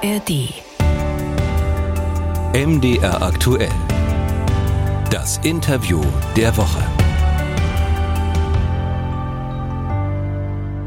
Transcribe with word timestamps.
ARD. 0.00 0.62
MDR 2.54 3.20
aktuell. 3.20 3.72
Das 5.10 5.38
Interview 5.38 6.00
der 6.36 6.56
Woche. 6.56 7.07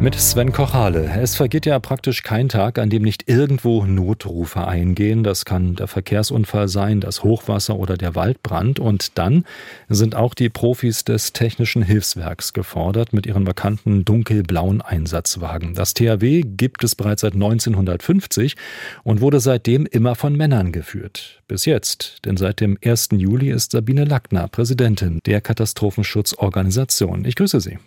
Mit 0.01 0.15
Sven 0.15 0.51
Kochale. 0.51 1.11
Es 1.21 1.35
vergeht 1.35 1.67
ja 1.67 1.77
praktisch 1.77 2.23
kein 2.23 2.49
Tag, 2.49 2.79
an 2.79 2.89
dem 2.89 3.03
nicht 3.03 3.29
irgendwo 3.29 3.85
Notrufe 3.85 4.67
eingehen. 4.67 5.23
Das 5.23 5.45
kann 5.45 5.75
der 5.75 5.85
Verkehrsunfall 5.85 6.69
sein, 6.69 7.01
das 7.01 7.23
Hochwasser 7.23 7.75
oder 7.75 7.97
der 7.97 8.15
Waldbrand. 8.15 8.79
Und 8.79 9.19
dann 9.19 9.45
sind 9.89 10.15
auch 10.15 10.33
die 10.33 10.49
Profis 10.49 11.03
des 11.05 11.33
Technischen 11.33 11.83
Hilfswerks 11.83 12.53
gefordert 12.53 13.13
mit 13.13 13.27
ihren 13.27 13.43
bekannten 13.43 14.03
dunkelblauen 14.03 14.81
Einsatzwagen. 14.81 15.75
Das 15.75 15.93
THW 15.93 16.41
gibt 16.47 16.83
es 16.83 16.95
bereits 16.95 17.21
seit 17.21 17.35
1950 17.35 18.55
und 19.03 19.21
wurde 19.21 19.39
seitdem 19.39 19.85
immer 19.85 20.15
von 20.15 20.35
Männern 20.35 20.71
geführt. 20.71 21.43
Bis 21.47 21.65
jetzt, 21.65 22.25
denn 22.25 22.37
seit 22.37 22.59
dem 22.59 22.75
1. 22.83 23.09
Juli 23.11 23.51
ist 23.51 23.73
Sabine 23.73 24.05
Lackner 24.05 24.47
Präsidentin 24.47 25.19
der 25.27 25.41
Katastrophenschutzorganisation. 25.41 27.23
Ich 27.25 27.35
grüße 27.35 27.59
Sie. 27.59 27.77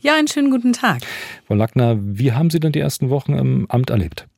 Ja, 0.00 0.14
einen 0.14 0.28
schönen 0.28 0.52
guten 0.52 0.72
Tag. 0.72 1.00
Frau 1.56 1.60
Lackner, 1.60 1.96
wie 1.98 2.32
haben 2.32 2.50
Sie 2.50 2.60
denn 2.60 2.72
die 2.72 2.80
ersten 2.80 3.08
Wochen 3.08 3.32
im 3.32 3.64
Amt 3.70 3.88
erlebt? 3.88 4.28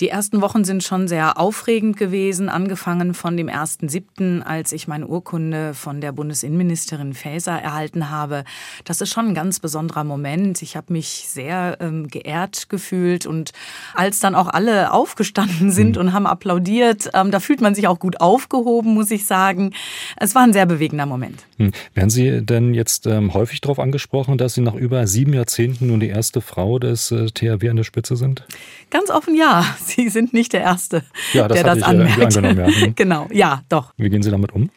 Die 0.00 0.08
ersten 0.08 0.40
Wochen 0.40 0.64
sind 0.64 0.82
schon 0.82 1.08
sehr 1.08 1.38
aufregend 1.38 1.98
gewesen, 1.98 2.48
angefangen 2.48 3.12
von 3.12 3.36
dem 3.36 3.48
1.7., 3.48 4.40
als 4.40 4.72
ich 4.72 4.88
meine 4.88 5.06
Urkunde 5.06 5.74
von 5.74 6.00
der 6.00 6.12
Bundesinnenministerin 6.12 7.12
Faeser 7.12 7.52
erhalten 7.52 8.08
habe. 8.08 8.44
Das 8.84 9.02
ist 9.02 9.10
schon 9.10 9.28
ein 9.28 9.34
ganz 9.34 9.60
besonderer 9.60 10.04
Moment. 10.04 10.62
Ich 10.62 10.74
habe 10.74 10.94
mich 10.94 11.26
sehr 11.28 11.76
ähm, 11.80 12.08
geehrt 12.08 12.70
gefühlt 12.70 13.26
und 13.26 13.52
als 13.92 14.20
dann 14.20 14.34
auch 14.34 14.48
alle 14.48 14.90
aufgestanden 14.90 15.70
sind 15.70 15.96
mhm. 15.96 16.00
und 16.00 16.12
haben 16.14 16.26
applaudiert, 16.26 17.10
ähm, 17.12 17.30
da 17.30 17.38
fühlt 17.38 17.60
man 17.60 17.74
sich 17.74 17.86
auch 17.86 17.98
gut 17.98 18.22
aufgehoben, 18.22 18.94
muss 18.94 19.10
ich 19.10 19.26
sagen. 19.26 19.74
Es 20.16 20.34
war 20.34 20.44
ein 20.44 20.54
sehr 20.54 20.64
bewegender 20.64 21.04
Moment. 21.04 21.44
Mhm. 21.58 21.72
Werden 21.92 22.10
Sie 22.10 22.40
denn 22.42 22.72
jetzt 22.72 23.06
ähm, 23.06 23.34
häufig 23.34 23.60
darauf 23.60 23.78
angesprochen, 23.78 24.38
dass 24.38 24.54
Sie 24.54 24.62
nach 24.62 24.74
über 24.74 25.06
sieben 25.06 25.34
Jahrzehnten 25.34 25.88
nun 25.88 26.00
die 26.00 26.08
erste 26.08 26.40
Frau 26.40 26.78
des 26.78 27.10
äh, 27.10 27.26
THW 27.26 27.68
an 27.68 27.76
der 27.76 27.84
Spitze 27.84 28.16
sind? 28.16 28.46
Ganz 28.88 29.10
offen 29.10 29.36
ja. 29.36 29.66
Sie 29.96 30.08
sind 30.08 30.32
nicht 30.32 30.52
der 30.52 30.62
Erste, 30.62 31.02
ja, 31.32 31.48
das 31.48 31.56
der 31.56 31.64
das 31.64 31.78
ich 31.78 31.84
anmerkt. 31.84 32.34
Ja. 32.34 32.66
Hm. 32.66 32.94
Genau, 33.00 33.28
ja, 33.32 33.62
doch. 33.68 33.92
Wie 33.96 34.08
gehen 34.08 34.22
Sie 34.22 34.30
damit 34.30 34.52
um? 34.52 34.70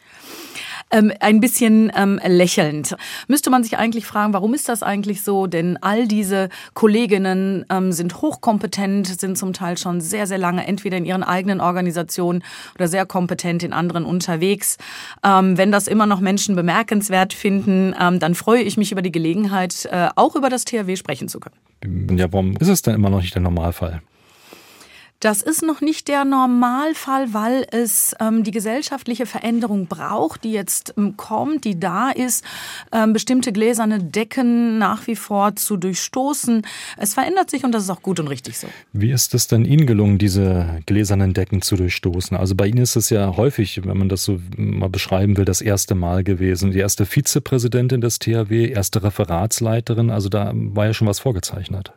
Ähm, 0.92 1.12
ein 1.22 1.40
bisschen 1.40 1.92
ähm, 1.96 2.20
lächelnd. 2.24 2.96
Müsste 3.28 3.50
man 3.50 3.64
sich 3.64 3.78
eigentlich 3.78 4.06
fragen, 4.06 4.34
warum 4.34 4.54
ist 4.54 4.70
das 4.70 4.84
eigentlich 4.84 5.24
so? 5.24 5.48
Denn 5.48 5.78
all 5.82 6.08
diese 6.08 6.50
Kolleginnen 6.76 7.66
ähm, 7.72 7.92
sind 7.92 8.22
hochkompetent, 8.22 9.08
sind 9.08 9.38
zum 9.38 9.54
Teil 9.54 9.78
schon 9.78 10.02
sehr, 10.02 10.28
sehr 10.28 10.38
lange 10.38 10.68
entweder 10.68 10.98
in 10.98 11.06
ihren 11.06 11.24
eigenen 11.24 11.62
Organisationen 11.62 12.44
oder 12.76 12.88
sehr 12.88 13.08
kompetent 13.08 13.64
in 13.64 13.74
anderen 13.74 14.06
unterwegs. 14.06 14.78
Ähm, 15.24 15.58
wenn 15.58 15.72
das 15.72 15.88
immer 15.88 16.06
noch 16.06 16.20
Menschen 16.20 16.56
bemerkenswert 16.56 17.34
finden, 17.34 17.96
ähm, 18.00 18.20
dann 18.20 18.36
freue 18.36 18.62
ich 18.62 18.78
mich 18.78 18.92
über 18.92 19.02
die 19.02 19.12
Gelegenheit, 19.12 19.90
äh, 19.92 20.10
auch 20.16 20.36
über 20.36 20.50
das 20.52 20.64
THW 20.64 20.96
sprechen 20.96 21.28
zu 21.28 21.40
können. 21.40 22.18
Ja, 22.18 22.32
warum 22.32 22.56
ist 22.58 22.68
es 22.68 22.84
denn 22.84 22.94
immer 22.94 23.10
noch 23.10 23.22
nicht 23.22 23.34
der 23.34 23.42
Normalfall? 23.42 24.04
Das 25.24 25.42
ist 25.42 25.64
noch 25.64 25.80
nicht 25.80 26.10
der 26.10 26.26
Normalfall, 26.26 27.34
weil 27.34 27.66
es 27.72 28.14
ähm, 28.20 28.44
die 28.44 28.52
gesellschaftliche 28.52 29.26
Veränderung 29.26 29.88
braucht, 29.88 30.44
die 30.44 30.52
jetzt 30.52 30.96
ähm, 30.98 31.16
kommt, 31.16 31.64
die 31.64 31.80
da 31.80 32.10
ist, 32.10 32.44
ähm, 32.92 33.14
bestimmte 33.14 33.54
gläserne 33.54 34.04
Decken 34.04 34.78
nach 34.80 35.08
wie 35.08 35.16
vor 35.16 35.56
zu 35.56 35.78
durchstoßen. 35.78 36.64
Es 36.98 37.14
verändert 37.14 37.50
sich 37.50 37.64
und 37.64 37.72
das 37.72 37.84
ist 37.84 37.90
auch 37.90 38.02
gut 38.02 38.20
und 38.20 38.28
richtig 38.28 38.58
so. 38.58 38.68
Wie 38.92 39.12
ist 39.12 39.34
es 39.34 39.48
denn 39.48 39.64
Ihnen 39.64 39.88
gelungen, 39.88 40.18
diese 40.18 40.82
gläsernen 40.88 41.34
Decken 41.34 41.62
zu 41.62 41.78
durchstoßen? 41.78 42.36
Also 42.36 42.56
bei 42.56 42.68
Ihnen 42.68 42.80
ist 42.80 42.98
es 42.98 43.10
ja 43.10 43.38
häufig, 43.38 43.80
wenn 43.86 43.98
man 43.98 44.10
das 44.10 44.26
so 44.26 44.42
mal 44.58 44.90
beschreiben 44.90 45.38
will, 45.38 45.46
das 45.46 45.62
erste 45.62 45.96
Mal 45.96 46.26
gewesen. 46.26 46.72
Die 46.72 46.80
erste 46.80 47.06
Vizepräsidentin 47.06 48.02
des 48.02 48.20
THW, 48.20 48.68
erste 48.68 49.04
Referatsleiterin, 49.04 50.10
also 50.10 50.28
da 50.28 50.52
war 50.54 50.88
ja 50.88 50.94
schon 50.94 51.08
was 51.08 51.22
vorgezeichnet. 51.22 51.94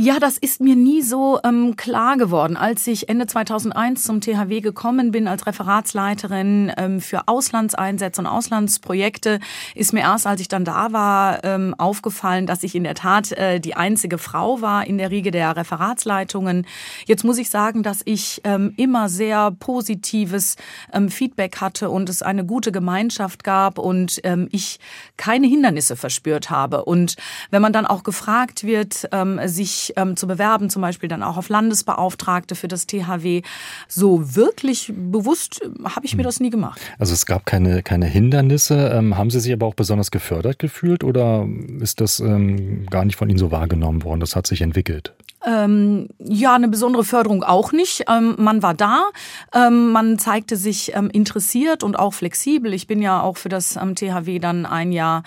Ja, 0.00 0.20
das 0.20 0.38
ist 0.38 0.60
mir 0.60 0.76
nie 0.76 1.02
so 1.02 1.40
ähm, 1.42 1.74
klar 1.74 2.16
geworden. 2.16 2.56
Als 2.56 2.86
ich 2.86 3.08
Ende 3.08 3.26
2001 3.26 4.04
zum 4.04 4.20
THW 4.20 4.60
gekommen 4.60 5.10
bin 5.10 5.26
als 5.26 5.44
Referatsleiterin 5.44 6.70
ähm, 6.76 7.00
für 7.00 7.26
Auslandseinsätze 7.26 8.20
und 8.20 8.28
Auslandsprojekte, 8.28 9.40
ist 9.74 9.92
mir 9.92 10.02
erst, 10.02 10.28
als 10.28 10.40
ich 10.40 10.46
dann 10.46 10.64
da 10.64 10.92
war, 10.92 11.42
ähm, 11.42 11.74
aufgefallen, 11.78 12.46
dass 12.46 12.62
ich 12.62 12.76
in 12.76 12.84
der 12.84 12.94
Tat 12.94 13.32
äh, 13.32 13.58
die 13.58 13.74
einzige 13.74 14.18
Frau 14.18 14.60
war 14.60 14.86
in 14.86 14.98
der 14.98 15.10
Riege 15.10 15.32
der 15.32 15.56
Referatsleitungen. 15.56 16.64
Jetzt 17.06 17.24
muss 17.24 17.36
ich 17.36 17.50
sagen, 17.50 17.82
dass 17.82 18.02
ich 18.04 18.40
ähm, 18.44 18.74
immer 18.76 19.08
sehr 19.08 19.50
positives 19.50 20.54
ähm, 20.92 21.08
Feedback 21.08 21.60
hatte 21.60 21.90
und 21.90 22.08
es 22.08 22.22
eine 22.22 22.46
gute 22.46 22.70
Gemeinschaft 22.70 23.42
gab 23.42 23.80
und 23.80 24.20
ähm, 24.22 24.48
ich 24.52 24.78
keine 25.16 25.48
Hindernisse 25.48 25.96
verspürt 25.96 26.50
habe. 26.50 26.84
Und 26.84 27.16
wenn 27.50 27.62
man 27.62 27.72
dann 27.72 27.84
auch 27.84 28.04
gefragt 28.04 28.62
wird, 28.62 29.08
ähm, 29.10 29.40
sich 29.44 29.87
ähm, 29.96 30.16
zu 30.16 30.26
bewerben, 30.26 30.70
zum 30.70 30.82
Beispiel 30.82 31.08
dann 31.08 31.22
auch 31.22 31.36
auf 31.36 31.48
Landesbeauftragte 31.48 32.54
für 32.54 32.68
das 32.68 32.86
THW. 32.86 33.42
So 33.88 34.36
wirklich 34.36 34.92
bewusst 34.94 35.62
äh, 35.62 35.84
habe 35.84 36.06
ich 36.06 36.16
mir 36.16 36.22
das 36.22 36.40
nie 36.40 36.50
gemacht. 36.50 36.80
Also 36.98 37.12
es 37.12 37.26
gab 37.26 37.46
keine, 37.46 37.82
keine 37.82 38.06
Hindernisse. 38.06 38.92
Ähm, 38.94 39.16
haben 39.16 39.30
Sie 39.30 39.40
sich 39.40 39.52
aber 39.52 39.66
auch 39.66 39.74
besonders 39.74 40.10
gefördert 40.10 40.58
gefühlt 40.58 41.04
oder 41.04 41.46
ist 41.80 42.00
das 42.00 42.20
ähm, 42.20 42.86
gar 42.90 43.04
nicht 43.04 43.16
von 43.16 43.28
Ihnen 43.28 43.38
so 43.38 43.50
wahrgenommen 43.50 44.04
worden? 44.04 44.20
Das 44.20 44.36
hat 44.36 44.46
sich 44.46 44.60
entwickelt. 44.60 45.14
Ähm, 45.46 46.08
ja, 46.18 46.56
eine 46.56 46.66
besondere 46.66 47.04
Förderung 47.04 47.44
auch 47.44 47.70
nicht. 47.70 48.04
Ähm, 48.08 48.34
man 48.38 48.62
war 48.62 48.74
da, 48.74 49.08
ähm, 49.54 49.92
man 49.92 50.18
zeigte 50.18 50.56
sich 50.56 50.94
ähm, 50.96 51.10
interessiert 51.10 51.84
und 51.84 51.96
auch 51.96 52.12
flexibel. 52.12 52.74
Ich 52.74 52.88
bin 52.88 53.00
ja 53.00 53.22
auch 53.22 53.36
für 53.36 53.48
das 53.48 53.76
ähm, 53.76 53.94
THW 53.94 54.40
dann 54.40 54.66
ein 54.66 54.90
Jahr 54.90 55.22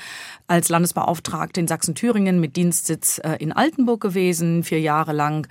als 0.47 0.67
Landesbeauftragte 0.67 1.61
in 1.61 1.67
Sachsen-Thüringen 1.67 2.41
mit 2.41 2.57
Dienstsitz 2.57 3.19
äh, 3.23 3.37
in 3.39 3.53
Altenburg 3.53 4.01
gewesen, 4.01 4.40
vier 4.63 4.79
Jahre 4.79 5.13
lang 5.13 5.47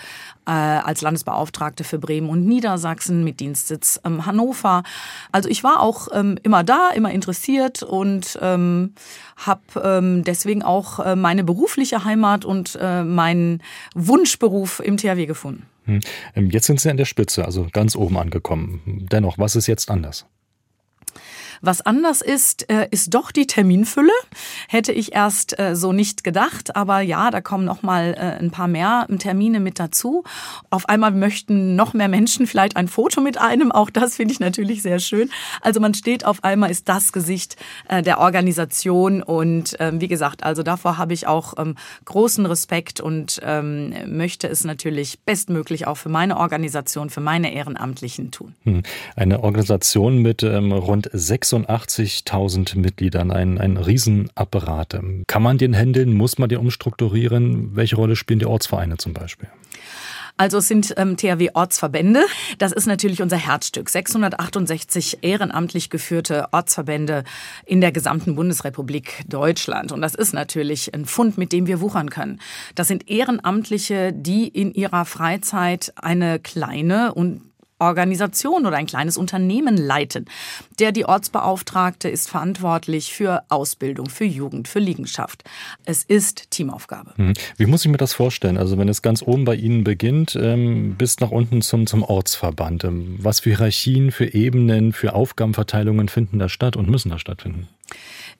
äh, 0.46 0.50
als 0.50 1.00
Landesbeauftragte 1.00 1.84
für 1.84 1.98
Bremen 1.98 2.28
und 2.28 2.46
Niedersachsen 2.46 3.24
mit 3.24 3.40
Dienstsitz 3.40 4.00
ähm, 4.04 4.26
Hannover. 4.26 4.82
Also 5.32 5.48
ich 5.48 5.64
war 5.64 5.80
auch 5.80 6.08
immer 6.42 6.64
da, 6.64 6.90
immer 6.90 7.10
interessiert 7.10 7.82
und 7.82 8.38
habe 8.40 10.22
deswegen 10.26 10.62
auch 10.62 10.98
äh, 10.98 11.16
meine 11.16 11.44
berufliche 11.44 12.04
Heimat 12.04 12.44
und 12.44 12.78
äh, 12.80 13.04
meinen 13.04 13.62
Wunschberuf 13.94 14.50
Beruf 14.50 14.80
im 14.84 14.96
THW 14.96 15.26
gefunden. 15.26 15.66
Hm. 15.84 16.00
Ähm, 16.34 16.50
jetzt 16.50 16.66
sind 16.66 16.80
Sie 16.80 16.90
an 16.90 16.96
der 16.96 17.04
Spitze, 17.04 17.44
also 17.44 17.68
ganz 17.72 17.96
oben 17.96 18.18
angekommen. 18.18 19.06
Dennoch, 19.10 19.38
was 19.38 19.56
ist 19.56 19.66
jetzt 19.66 19.90
anders? 19.90 20.26
Was 21.60 21.82
anders 21.82 22.22
ist, 22.22 22.70
äh, 22.70 22.88
ist 22.90 23.12
doch 23.14 23.32
die 23.32 23.46
Terminfülle. 23.46 24.12
Hätte 24.68 24.92
ich 24.92 25.14
erst 25.14 25.58
äh, 25.58 25.76
so 25.76 25.92
nicht 25.92 26.24
gedacht, 26.24 26.74
aber 26.74 27.00
ja, 27.00 27.30
da 27.30 27.42
kommen 27.42 27.66
noch 27.66 27.82
mal 27.82 28.14
äh, 28.14 28.42
ein 28.42 28.50
paar 28.50 28.68
mehr 28.68 29.06
Termine 29.18 29.60
mit 29.60 29.78
dazu. 29.78 30.24
Auf 30.70 30.88
einmal 30.88 31.10
möchten 31.10 31.76
noch 31.76 31.92
mehr 31.92 32.08
Menschen 32.08 32.46
vielleicht 32.46 32.76
ein 32.76 32.88
Foto 32.88 33.20
mit 33.20 33.38
einem. 33.38 33.72
Auch 33.72 33.90
das 33.90 34.16
finde 34.16 34.32
ich 34.32 34.40
natürlich 34.40 34.80
sehr 34.82 35.00
schön. 35.00 35.30
Also 35.60 35.80
man 35.80 35.92
steht 35.92 36.24
auf 36.24 36.42
einmal, 36.44 36.70
ist 36.70 36.88
das 36.88 37.12
Gesicht 37.12 37.56
der 37.90 38.18
Organisation 38.18 39.22
und 39.22 39.76
ähm, 39.80 40.00
wie 40.00 40.08
gesagt, 40.08 40.44
also 40.44 40.62
davor 40.62 40.96
habe 40.96 41.12
ich 41.12 41.26
auch 41.26 41.54
ähm, 41.58 41.76
großen 42.04 42.46
Respekt 42.46 43.00
und 43.00 43.40
ähm, 43.44 43.92
möchte 44.06 44.48
es 44.48 44.64
natürlich 44.64 45.20
bestmöglich 45.20 45.86
auch 45.86 45.96
für 45.96 46.08
meine 46.08 46.36
Organisation, 46.36 47.10
für 47.10 47.20
meine 47.20 47.52
Ehrenamtlichen 47.52 48.30
tun. 48.30 48.54
Hm. 48.64 48.82
Eine 49.16 49.42
Organisation 49.42 50.18
mit 50.18 50.42
rund 50.42 51.10
sechs 51.12 51.49
86.000 51.50 52.78
Mitgliedern, 52.78 53.30
ein, 53.30 53.58
ein 53.58 53.76
Riesenapparat. 53.76 55.00
Kann 55.26 55.42
man 55.42 55.58
den 55.58 55.74
handeln? 55.74 56.14
Muss 56.14 56.38
man 56.38 56.48
den 56.48 56.58
umstrukturieren? 56.58 57.76
Welche 57.76 57.96
Rolle 57.96 58.16
spielen 58.16 58.38
die 58.38 58.46
Ortsvereine 58.46 58.96
zum 58.96 59.12
Beispiel? 59.12 59.48
Also 60.40 60.56
es 60.56 60.68
sind 60.68 60.94
ähm, 60.96 61.18
THW-Ortsverbände. 61.18 62.24
Das 62.56 62.72
ist 62.72 62.86
natürlich 62.86 63.20
unser 63.20 63.36
Herzstück. 63.36 63.90
668 63.90 65.18
ehrenamtlich 65.20 65.90
geführte 65.90 66.46
Ortsverbände 66.52 67.24
in 67.66 67.82
der 67.82 67.92
gesamten 67.92 68.36
Bundesrepublik 68.36 69.22
Deutschland. 69.28 69.92
Und 69.92 70.00
das 70.00 70.14
ist 70.14 70.32
natürlich 70.32 70.94
ein 70.94 71.04
Fund, 71.04 71.36
mit 71.36 71.52
dem 71.52 71.66
wir 71.66 71.82
wuchern 71.82 72.08
können. 72.08 72.40
Das 72.74 72.88
sind 72.88 73.10
Ehrenamtliche, 73.10 74.14
die 74.14 74.48
in 74.48 74.72
ihrer 74.72 75.04
Freizeit 75.04 75.92
eine 75.96 76.38
kleine 76.38 77.12
und 77.12 77.42
Organisation 77.80 78.66
oder 78.66 78.76
ein 78.76 78.86
kleines 78.86 79.16
Unternehmen 79.16 79.76
leiten. 79.76 80.26
Der 80.78 80.92
die 80.92 81.04
Ortsbeauftragte 81.04 82.08
ist 82.08 82.28
verantwortlich 82.28 83.12
für 83.12 83.42
Ausbildung, 83.48 84.08
für 84.08 84.24
Jugend, 84.24 84.68
für 84.68 84.78
Liegenschaft. 84.78 85.44
Es 85.84 86.04
ist 86.04 86.50
Teamaufgabe. 86.50 87.12
Hm. 87.16 87.32
Wie 87.56 87.66
muss 87.66 87.84
ich 87.84 87.90
mir 87.90 87.96
das 87.96 88.12
vorstellen? 88.12 88.56
Also 88.56 88.78
wenn 88.78 88.88
es 88.88 89.02
ganz 89.02 89.22
oben 89.22 89.44
bei 89.44 89.54
Ihnen 89.54 89.84
beginnt, 89.84 90.36
ähm, 90.40 90.94
bis 90.96 91.20
nach 91.20 91.30
unten 91.30 91.62
zum, 91.62 91.86
zum 91.86 92.02
Ortsverband. 92.02 92.84
Ähm, 92.84 93.16
was 93.18 93.40
für 93.40 93.50
Hierarchien, 93.50 94.12
für 94.12 94.34
Ebenen, 94.34 94.92
für 94.92 95.14
Aufgabenverteilungen 95.14 96.08
finden 96.08 96.38
da 96.38 96.48
statt 96.48 96.76
und 96.76 96.88
müssen 96.88 97.10
da 97.10 97.18
stattfinden? 97.18 97.68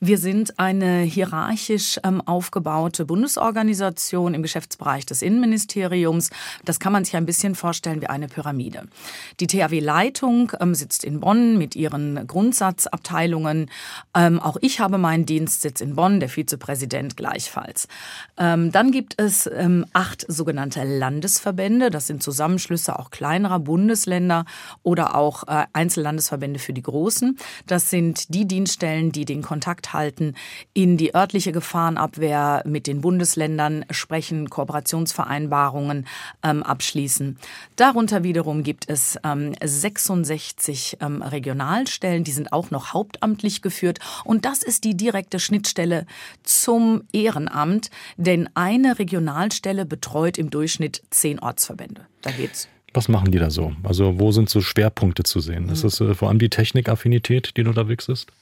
Wir 0.03 0.17
sind 0.17 0.59
eine 0.59 1.03
hierarchisch 1.03 2.01
ähm, 2.05 2.23
aufgebaute 2.23 3.05
Bundesorganisation 3.05 4.33
im 4.33 4.41
Geschäftsbereich 4.41 5.05
des 5.05 5.21
Innenministeriums. 5.21 6.31
Das 6.65 6.81
kann 6.81 6.95
man 6.95 7.05
sich 7.05 7.17
ein 7.17 7.27
bisschen 7.27 7.55
vorstellen 7.55 8.01
wie 8.01 8.07
eine 8.07 8.27
Pyramide. 8.27 8.85
Die 9.41 9.47
THW-Leitung 9.47 10.53
ähm, 10.59 10.75
sitzt 10.75 11.05
in 11.05 11.21
Bonn 11.21 11.59
mit 11.59 11.77
ihren 11.77 12.27
Grundsatzabteilungen. 12.27 13.71
Ähm, 14.17 14.41
auch 14.41 14.57
ich 14.63 14.81
habe 14.81 14.97
meinen 14.97 15.27
Dienstsitz 15.27 15.83
in 15.83 15.97
Bonn, 15.97 16.19
der 16.19 16.31
Vizepräsident 16.31 17.19
gleichfalls. 17.19 17.87
Ähm, 18.39 18.73
dann 18.73 18.93
gibt 18.93 19.21
es 19.21 19.51
ähm, 19.53 19.85
acht 19.93 20.25
sogenannte 20.27 20.83
Landesverbände. 20.83 21.91
Das 21.91 22.07
sind 22.07 22.23
Zusammenschlüsse 22.23 22.99
auch 22.99 23.11
kleinerer 23.11 23.59
Bundesländer 23.59 24.47
oder 24.83 25.15
auch 25.15 25.47
äh, 25.47 25.67
Einzellandesverbände 25.75 26.59
für 26.59 26.73
die 26.73 26.81
großen. 26.81 27.37
Das 27.67 27.91
sind 27.91 28.33
die 28.35 28.49
Dienststellen, 28.49 29.13
die 29.13 29.27
den 29.27 29.43
Kontakt 29.43 29.90
halten 29.93 30.35
in 30.73 30.97
die 30.97 31.15
örtliche 31.15 31.53
Gefahrenabwehr 31.53 32.63
mit 32.67 32.87
den 32.87 33.01
Bundesländern, 33.01 33.85
sprechen, 33.91 34.51
Kooperationsvereinbarungen 34.51 36.07
ähm, 36.43 36.63
abschließen. 36.63 37.39
Darunter 37.77 38.23
wiederum 38.23 38.63
gibt 38.63 38.89
es 38.89 39.19
ähm, 39.25 39.53
66 39.63 40.99
ähm, 41.01 41.23
Regionalstellen, 41.23 42.25
die 42.25 42.33
sind 42.33 42.53
auch 42.53 42.71
noch 42.71 42.93
hauptamtlich 42.93 43.63
geführt. 43.63 43.99
Und 44.25 44.45
das 44.45 44.63
ist 44.63 44.85
die 44.85 44.97
direkte 44.97 45.39
Schnittstelle 45.39 46.07
zum 46.43 47.03
Ehrenamt, 47.13 47.91
denn 48.17 48.49
eine 48.55 48.99
Regionalstelle 48.99 49.85
betreut 49.87 50.39
im 50.39 50.51
Durchschnitt 50.51 51.03
zehn 51.11 51.39
Ortsverbände. 51.39 52.07
Da 52.23 52.31
geht's 52.31 52.69
was 52.93 53.09
machen 53.09 53.31
die 53.31 53.39
da 53.39 53.51
so? 53.51 53.73
Also 53.83 54.19
wo 54.19 54.33
sind 54.33 54.51
so 54.51 54.61
Schwerpunkte 54.61 55.23
zu 55.23 55.41
sehen? 55.41 55.69
Ist 55.69 55.85
es 55.85 56.01
äh, 56.01 56.15
vor 56.15 56.29
allem 56.29 56.39
die 56.39 56.51
Technikaffinität, 56.51 57.57
die 57.57 57.63
du 57.63 57.73
da 57.73 57.89
wechselst? 57.89 58.33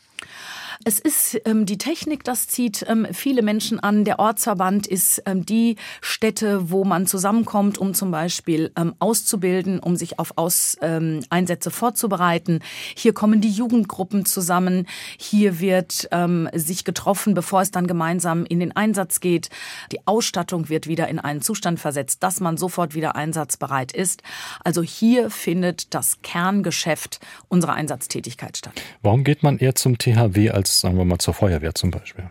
Es 0.85 1.01
ist 1.01 1.41
ähm, 1.45 1.67
die 1.67 1.77
Technik, 1.77 2.23
das 2.23 2.47
zieht 2.47 2.85
ähm, 2.89 3.09
viele 3.13 3.43
Menschen 3.43 3.81
an. 3.81 4.05
Der 4.05 4.21
Ortsverband 4.21 4.87
ist 4.87 5.23
ähm, 5.27 5.45
die 5.45 5.77
Stätte, 6.01 6.71
wo 6.71 6.85
man 6.85 7.07
zusammenkommt, 7.07 7.79
um 7.79 7.95
zum 7.95 8.13
Beispiel 8.13 8.71
ähm, 8.77 8.95
auszubilden, 9.01 9.81
um 9.81 9.97
sich 9.97 10.19
auf 10.19 10.35
Aus, 10.37 10.77
ähm, 10.81 11.21
Einsätze 11.31 11.71
vorzubereiten. 11.71 12.61
Hier 12.97 13.13
kommen 13.13 13.41
die 13.41 13.51
Jugendgruppen 13.51 14.25
zusammen. 14.25 14.87
Hier 15.19 15.59
wird 15.59 16.09
ähm, 16.13 16.49
sich 16.55 16.85
getroffen, 16.85 17.35
bevor 17.35 17.61
es 17.61 17.73
dann 17.73 17.89
gemeinsam 17.89 18.47
in 18.47 18.61
den 18.61 18.75
Einsatz 18.77 19.21
geht. 19.21 19.51
Die 19.91 20.07
Ausstattung 20.07 20.69
wird 20.69 20.87
wieder 20.87 21.09
in 21.09 21.19
einen 21.19 21.43
Zustand 21.43 21.81
versetzt, 21.81 22.23
dass 22.23 22.39
man 22.39 22.57
sofort 22.57 22.95
wieder 22.95 23.17
einsatzbereit 23.17 23.93
ist. 23.93 24.23
Also 24.65 24.83
hier 24.83 25.31
findet 25.31 25.93
das 25.93 26.23
Kerngeschäft 26.23 27.19
unserer 27.49 27.75
Einsatztätigkeit 27.75 28.57
statt. 28.57 28.81
Warum 29.03 29.25
geht 29.25 29.43
man 29.43 29.59
eher 29.59 29.75
zum 29.75 29.99
THW 29.99 30.51
als 30.51 30.68
sagen 30.69 30.97
wir 30.97 31.05
mal, 31.05 31.19
zur 31.19 31.35
Feuerwehr 31.35 31.75
zum 31.75 31.91
Beispiel? 31.91 32.31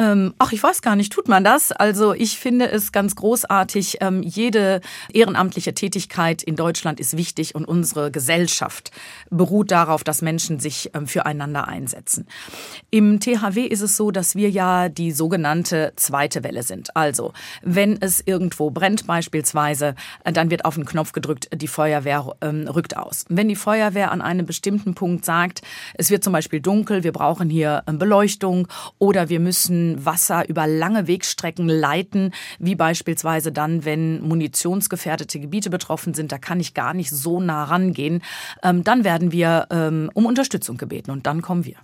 Ähm, 0.00 0.32
ach, 0.38 0.52
ich 0.52 0.62
weiß 0.62 0.80
gar 0.80 0.96
nicht, 0.96 1.12
tut 1.12 1.28
man 1.28 1.44
das? 1.44 1.72
Also 1.72 2.14
ich 2.14 2.38
finde 2.38 2.70
es 2.70 2.90
ganz 2.90 3.16
großartig. 3.16 3.98
Ähm, 4.00 4.22
jede 4.22 4.80
ehrenamtliche 5.12 5.74
Tätigkeit 5.74 6.42
in 6.42 6.56
Deutschland 6.56 7.00
ist 7.00 7.18
wichtig 7.18 7.54
und 7.54 7.66
unsere 7.66 8.10
Gesellschaft 8.10 8.92
beruht 9.28 9.70
darauf, 9.70 10.02
dass 10.02 10.22
Menschen 10.22 10.58
sich 10.58 10.90
ähm, 10.94 11.06
füreinander 11.06 11.68
einsetzen. 11.68 12.26
Im 12.90 13.20
THW 13.20 13.66
ist 13.66 13.82
es 13.82 13.98
so, 13.98 14.10
dass 14.10 14.34
wir 14.34 14.48
ja 14.48 14.88
die 14.88 15.12
sogenannte 15.12 15.92
zweite 15.96 16.42
Welle 16.44 16.62
sind. 16.62 16.96
Also 16.96 17.34
wenn 17.60 18.00
es 18.00 18.22
irgendwo 18.24 18.70
brennt 18.70 19.06
beispielsweise, 19.06 19.96
äh, 20.24 20.32
dann 20.32 20.50
wird 20.50 20.64
auf 20.64 20.76
den 20.76 20.86
Knopf 20.86 21.12
gedrückt, 21.12 21.50
die 21.52 21.68
Feuerwehr 21.68 22.36
ähm, 22.40 22.66
rückt 22.68 22.96
aus. 22.96 23.26
Wenn 23.28 23.48
die 23.48 23.56
Feuerwehr 23.56 24.12
an 24.12 24.22
einem 24.22 24.46
bestimmten 24.46 24.94
Punkt 24.94 25.26
sagt, 25.26 25.60
es 25.92 26.10
wird 26.10 26.24
zum 26.24 26.32
Beispiel 26.32 26.60
dunkel, 26.60 27.04
wir 27.04 27.12
brauchen 27.12 27.50
hier 27.50 27.82
ähm, 27.86 27.98
Beleuchtung 27.98 28.66
oder 28.98 29.28
wir 29.28 29.40
müssen 29.40 29.89
Wasser 30.04 30.48
über 30.48 30.66
lange 30.66 31.06
Wegstrecken 31.06 31.68
leiten, 31.68 32.32
wie 32.58 32.74
beispielsweise 32.74 33.52
dann, 33.52 33.84
wenn 33.84 34.20
munitionsgefährdete 34.22 35.40
Gebiete 35.40 35.70
betroffen 35.70 36.14
sind, 36.14 36.32
da 36.32 36.38
kann 36.38 36.60
ich 36.60 36.74
gar 36.74 36.94
nicht 36.94 37.10
so 37.10 37.40
nah 37.40 37.64
rangehen, 37.64 38.22
ähm, 38.62 38.84
dann 38.84 39.04
werden 39.04 39.32
wir 39.32 39.66
ähm, 39.70 40.10
um 40.14 40.26
Unterstützung 40.26 40.76
gebeten 40.76 41.10
und 41.10 41.26
dann 41.26 41.42
kommen 41.42 41.64
wir. 41.64 41.76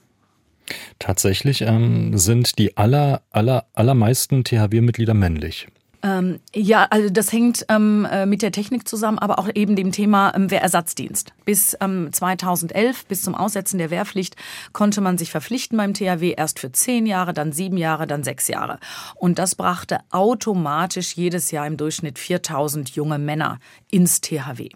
Tatsächlich 0.99 1.63
ähm, 1.63 2.17
sind 2.19 2.59
die 2.59 2.77
aller, 2.77 3.23
aller, 3.31 3.67
allermeisten 3.75 4.45
THW-Mitglieder 4.45 5.15
männlich. 5.15 5.69
Ähm, 6.07 6.39
ja, 6.55 6.87
also 6.91 7.11
das 7.11 7.33
hängt 7.33 7.67
ähm, 7.69 8.07
äh, 8.09 8.27
mit 8.27 8.43
der 8.43 8.53
Technik 8.53 8.87
zusammen, 8.87 9.19
aber 9.19 9.41
auch 9.41 9.49
eben 9.55 9.75
dem 9.75 9.91
Thema 9.91 10.33
ähm, 10.37 10.51
Wehrersatzdienst. 10.51 11.33
Bis 11.45 11.77
ähm, 11.81 12.11
2011, 12.13 13.07
bis 13.07 13.23
zum 13.23 13.35
Aussetzen 13.35 13.79
der 13.79 13.91
Wehrpflicht, 13.91 14.37
konnte 14.73 15.01
man 15.01 15.19
sich 15.19 15.33
verpflichten 15.33 15.77
beim 15.77 15.95
THW 15.95 16.35
erst 16.37 16.61
für 16.61 16.71
zehn 16.71 17.07
Jahre, 17.07 17.33
dann 17.33 17.51
sieben 17.51 17.77
Jahre, 17.77 18.07
dann 18.07 18.23
sechs 18.23 18.47
Jahre. 18.47 18.79
Und 19.17 19.41
das 19.41 19.57
brachte 19.57 19.99
automatisch 20.11 21.17
jedes 21.17 21.51
Jahr 21.51 21.67
im 21.67 21.77
Durchschnitt 21.77 22.21
4000 22.21 22.91
junge 22.91 23.19
Männer 23.19 23.59
ins 23.91 24.21
THW. 24.21 24.69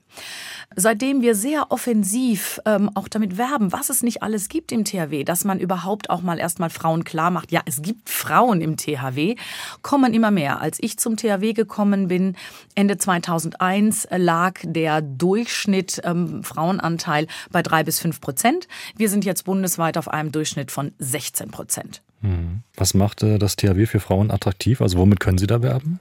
Seitdem 0.75 1.21
wir 1.21 1.35
sehr 1.35 1.71
offensiv 1.71 2.61
ähm, 2.65 2.91
auch 2.95 3.09
damit 3.09 3.39
werben, 3.39 3.73
was 3.73 3.91
es 3.91 4.03
nicht 4.03 4.23
alles 4.23 4.49
gibt 4.49 4.73
im 4.73 4.85
THW, 4.85 5.25
dass 5.25 5.45
man 5.45 5.61
überhaupt 5.61 6.11
auch 6.11 6.23
mal 6.23 6.39
erstmal 6.39 6.71
Frauen 6.71 7.05
klar 7.05 7.31
macht, 7.31 7.53
ja, 7.53 7.61
es 7.67 7.83
gibt 7.83 8.09
Frauen 8.09 8.61
im 8.61 8.77
THW, 8.77 9.37
kommen 9.83 10.15
immer 10.15 10.31
mehr. 10.31 10.61
Als 10.61 10.79
ich 10.81 10.99
zum 10.99 11.17
THW 11.21 11.53
gekommen 11.53 12.09
bin, 12.09 12.37
Ende 12.75 12.99
2001, 12.99 14.09
lag 14.17 14.61
der 14.63 15.03
Durchschnitt 15.03 16.01
ähm, 16.05 16.43
Frauenanteil 16.43 17.27
bei 17.51 17.63
drei 17.63 17.85
bis 17.85 17.99
fünf 17.99 18.21
Prozent. 18.21 18.69
Wir 18.97 19.09
sind 19.09 19.25
jetzt 19.25 19.45
bundesweit 19.45 19.99
auf 19.99 20.09
einem 20.09 20.33
Durchschnitt 20.33 20.71
von 20.71 20.93
16 20.99 21.51
Prozent. 21.51 22.03
Hm. 22.23 22.63
Was 22.77 22.95
macht 22.95 23.23
das 23.23 23.57
THW 23.57 23.87
für 23.87 24.01
Frauen 24.01 24.31
attraktiv? 24.31 24.83
Also 24.83 24.99
womit 24.99 25.21
können 25.21 25.39
Sie 25.39 25.47
da 25.47 25.63
werben? 25.63 26.01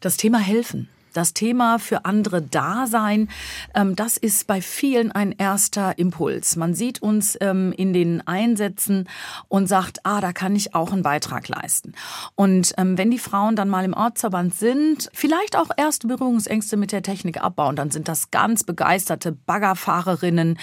Das 0.00 0.16
Thema 0.16 0.38
helfen 0.38 0.88
das 1.18 1.34
Thema 1.34 1.78
für 1.78 2.04
andere 2.04 2.40
Dasein, 2.40 3.28
ähm, 3.74 3.94
das 3.96 4.16
ist 4.16 4.46
bei 4.46 4.62
vielen 4.62 5.12
ein 5.12 5.32
erster 5.32 5.98
Impuls. 5.98 6.56
Man 6.56 6.74
sieht 6.74 7.02
uns 7.02 7.36
ähm, 7.40 7.72
in 7.76 7.92
den 7.92 8.26
Einsätzen 8.26 9.08
und 9.48 9.66
sagt, 9.66 10.00
ah, 10.04 10.20
da 10.20 10.32
kann 10.32 10.56
ich 10.56 10.74
auch 10.74 10.92
einen 10.92 11.02
Beitrag 11.02 11.48
leisten. 11.48 11.92
Und 12.34 12.72
ähm, 12.78 12.96
wenn 12.96 13.10
die 13.10 13.18
Frauen 13.18 13.56
dann 13.56 13.68
mal 13.68 13.84
im 13.84 13.94
Ortsverband 13.94 14.54
sind, 14.54 15.10
vielleicht 15.12 15.56
auch 15.56 15.68
erste 15.76 16.06
Berührungsängste 16.06 16.76
mit 16.76 16.92
der 16.92 17.02
Technik 17.02 17.42
abbauen, 17.42 17.76
dann 17.76 17.90
sind 17.90 18.08
das 18.08 18.30
ganz 18.30 18.64
begeisterte 18.64 19.32
Baggerfahrerinnen. 19.32 20.58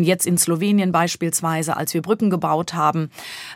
Jetzt 0.00 0.26
in 0.26 0.38
Slowenien 0.38 0.92
beispielsweise, 0.92 1.76
als 1.76 1.94
wir 1.94 2.02
Brücken 2.02 2.30
gebaut 2.30 2.74
haben, 2.74 3.10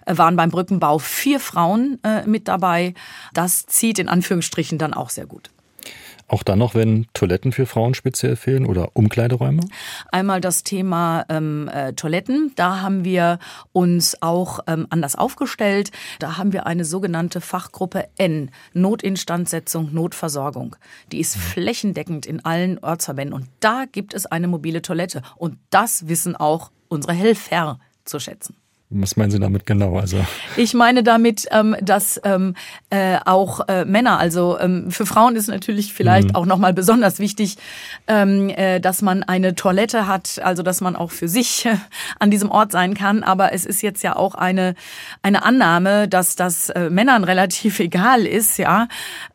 äh, 0.06 0.16
waren 0.16 0.36
beim 0.36 0.50
Brückenbau 0.50 0.98
vier 0.98 1.40
Frauen 1.40 1.98
äh, 2.02 2.26
mit 2.26 2.48
dabei. 2.48 2.94
Das 3.32 3.66
zieht 3.66 3.98
in 3.98 4.08
Anführungsstrichen 4.08 4.78
dann 4.78 4.94
auch 4.94 5.10
sehr 5.10 5.26
gut. 5.26 5.53
Auch 6.26 6.42
dann 6.42 6.58
noch, 6.58 6.74
wenn 6.74 7.06
Toiletten 7.12 7.52
für 7.52 7.66
Frauen 7.66 7.94
speziell 7.94 8.36
fehlen 8.36 8.64
oder 8.64 8.90
Umkleideräume? 8.94 9.62
Einmal 10.10 10.40
das 10.40 10.62
Thema 10.62 11.26
ähm, 11.28 11.68
äh, 11.68 11.92
Toiletten. 11.92 12.52
Da 12.56 12.80
haben 12.80 13.04
wir 13.04 13.38
uns 13.72 14.22
auch 14.22 14.60
ähm, 14.66 14.86
anders 14.88 15.16
aufgestellt. 15.16 15.90
Da 16.18 16.38
haben 16.38 16.52
wir 16.52 16.66
eine 16.66 16.84
sogenannte 16.84 17.40
Fachgruppe 17.40 18.08
N, 18.16 18.50
Notinstandsetzung, 18.72 19.92
Notversorgung. 19.92 20.76
Die 21.12 21.20
ist 21.20 21.36
mhm. 21.36 21.40
flächendeckend 21.40 22.24
in 22.24 22.44
allen 22.44 22.78
Ortsverbänden. 22.78 23.34
Und 23.34 23.48
da 23.60 23.84
gibt 23.90 24.14
es 24.14 24.24
eine 24.24 24.48
mobile 24.48 24.80
Toilette. 24.80 25.22
Und 25.36 25.58
das 25.68 26.08
wissen 26.08 26.36
auch 26.36 26.70
unsere 26.88 27.12
Helfer 27.12 27.78
zu 28.04 28.18
schätzen. 28.18 28.56
Was 28.90 29.16
meinen 29.16 29.30
Sie 29.30 29.40
damit 29.40 29.66
genau? 29.66 29.96
Also 29.96 30.18
ich 30.56 30.74
meine 30.74 31.02
damit, 31.02 31.48
ähm, 31.50 31.74
dass 31.80 32.20
ähm, 32.22 32.54
äh, 32.90 33.16
auch 33.24 33.66
äh, 33.66 33.84
Männer, 33.84 34.18
also 34.18 34.58
ähm, 34.60 34.90
für 34.90 35.06
Frauen 35.06 35.36
ist 35.36 35.48
natürlich 35.48 35.94
vielleicht 35.94 36.28
mhm. 36.28 36.34
auch 36.36 36.46
nochmal 36.46 36.74
besonders 36.74 37.18
wichtig, 37.18 37.56
ähm, 38.06 38.50
äh, 38.50 38.80
dass 38.80 39.02
man 39.02 39.22
eine 39.22 39.54
Toilette 39.54 40.06
hat, 40.06 40.38
also 40.44 40.62
dass 40.62 40.80
man 40.80 40.96
auch 40.96 41.10
für 41.10 41.28
sich 41.28 41.64
äh, 41.64 41.76
an 42.20 42.30
diesem 42.30 42.50
Ort 42.50 42.72
sein 42.72 42.94
kann. 42.94 43.22
Aber 43.24 43.52
es 43.52 43.64
ist 43.64 43.82
jetzt 43.82 44.02
ja 44.02 44.16
auch 44.16 44.34
eine 44.34 44.74
eine 45.22 45.44
Annahme, 45.44 46.06
dass 46.06 46.36
das 46.36 46.68
äh, 46.70 46.90
Männern 46.90 47.24
relativ 47.24 47.78
egal 47.80 48.26
ist, 48.26 48.58
ja, 48.58 48.88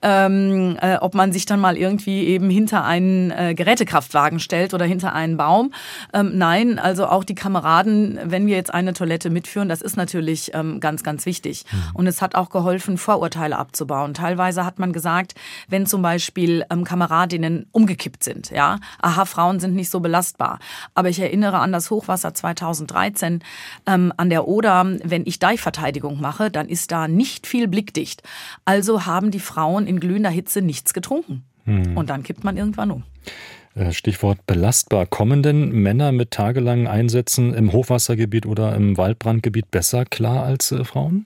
ähm, 0.04 0.78
äh, 0.80 0.98
ob 0.98 1.16
man 1.16 1.34
sich 1.34 1.48
dann 1.48 1.60
mal 1.60 1.76
irgendwie 1.76 2.28
eben 2.28 2.50
hinter 2.50 2.86
einen 2.86 3.32
äh, 3.32 3.56
Gerätekraftwagen 3.56 4.40
stellt 4.40 4.74
oder 4.74 4.86
hinter 4.86 5.14
einen 5.14 5.38
Baum. 5.38 5.74
Ähm, 6.14 6.38
nein, 6.38 6.80
also 6.80 7.08
auch 7.08 7.24
die 7.24 7.36
Kameraden, 7.36 8.20
wenn 8.24 8.46
wir 8.46 8.56
jetzt 8.56 8.74
eine 8.74 8.94
Toilette 8.94 9.30
mit 9.30 9.39
führen, 9.48 9.70
das 9.70 9.82
ist 9.82 9.98
natürlich 9.98 10.52
ähm, 10.54 10.80
ganz, 10.80 11.04
ganz 11.04 11.26
wichtig. 11.26 11.66
Mhm. 11.72 11.78
Und 11.94 12.08
es 12.08 12.22
hat 12.22 12.36
auch 12.36 12.50
geholfen, 12.50 12.98
Vorurteile 12.98 13.58
abzubauen. 13.58 14.14
Teilweise 14.14 14.66
hat 14.66 14.80
man 14.80 14.94
gesagt, 14.94 15.36
wenn 15.68 15.86
zum 15.86 16.02
Beispiel 16.02 16.66
ähm, 16.70 16.84
Kameradinnen 16.84 17.68
umgekippt 17.72 18.24
sind, 18.24 18.52
ja, 18.52 18.80
aha, 19.02 19.26
Frauen 19.26 19.60
sind 19.60 19.76
nicht 19.76 19.90
so 19.90 20.00
belastbar. 20.00 20.60
Aber 20.94 21.10
ich 21.10 21.20
erinnere 21.20 21.60
an 21.60 21.72
das 21.72 21.90
Hochwasser 21.90 22.34
2013 22.34 23.44
ähm, 23.86 24.14
an 24.18 24.30
der 24.30 24.48
Oder. 24.48 24.86
Wenn 25.04 25.26
ich 25.26 25.40
Deichverteidigung 25.40 26.22
mache, 26.22 26.52
dann 26.52 26.70
ist 26.70 26.92
da 26.92 27.08
nicht 27.08 27.48
viel 27.48 27.68
blickdicht. 27.68 28.24
Also 28.66 29.06
haben 29.06 29.32
die 29.32 29.40
Frauen 29.40 29.88
in 29.88 30.00
glühender 30.00 30.30
Hitze 30.30 30.62
nichts 30.62 30.94
getrunken. 30.94 31.44
Mhm. 31.66 31.98
Und 31.98 32.10
dann 32.10 32.24
kippt 32.24 32.44
man 32.44 32.58
irgendwann 32.58 32.92
um. 32.92 33.04
Äh, 33.80 33.94
Stichwort 33.94 34.46
belastbar. 34.46 35.06
Kommen 35.06 35.42
denn 35.42 35.70
Männer 35.70 36.12
mit 36.12 36.32
tagelangen 36.32 36.88
Einsätzen 36.88 37.54
im 37.54 37.72
Hochwassergebiet 37.72 38.46
oder 38.46 38.76
im 38.76 38.98
Waldbrandgebiet 38.98 39.72
besser 39.72 40.06
klar 40.06 40.44
als 40.44 40.72
äh, 40.72 40.84
Frauen? 40.84 41.26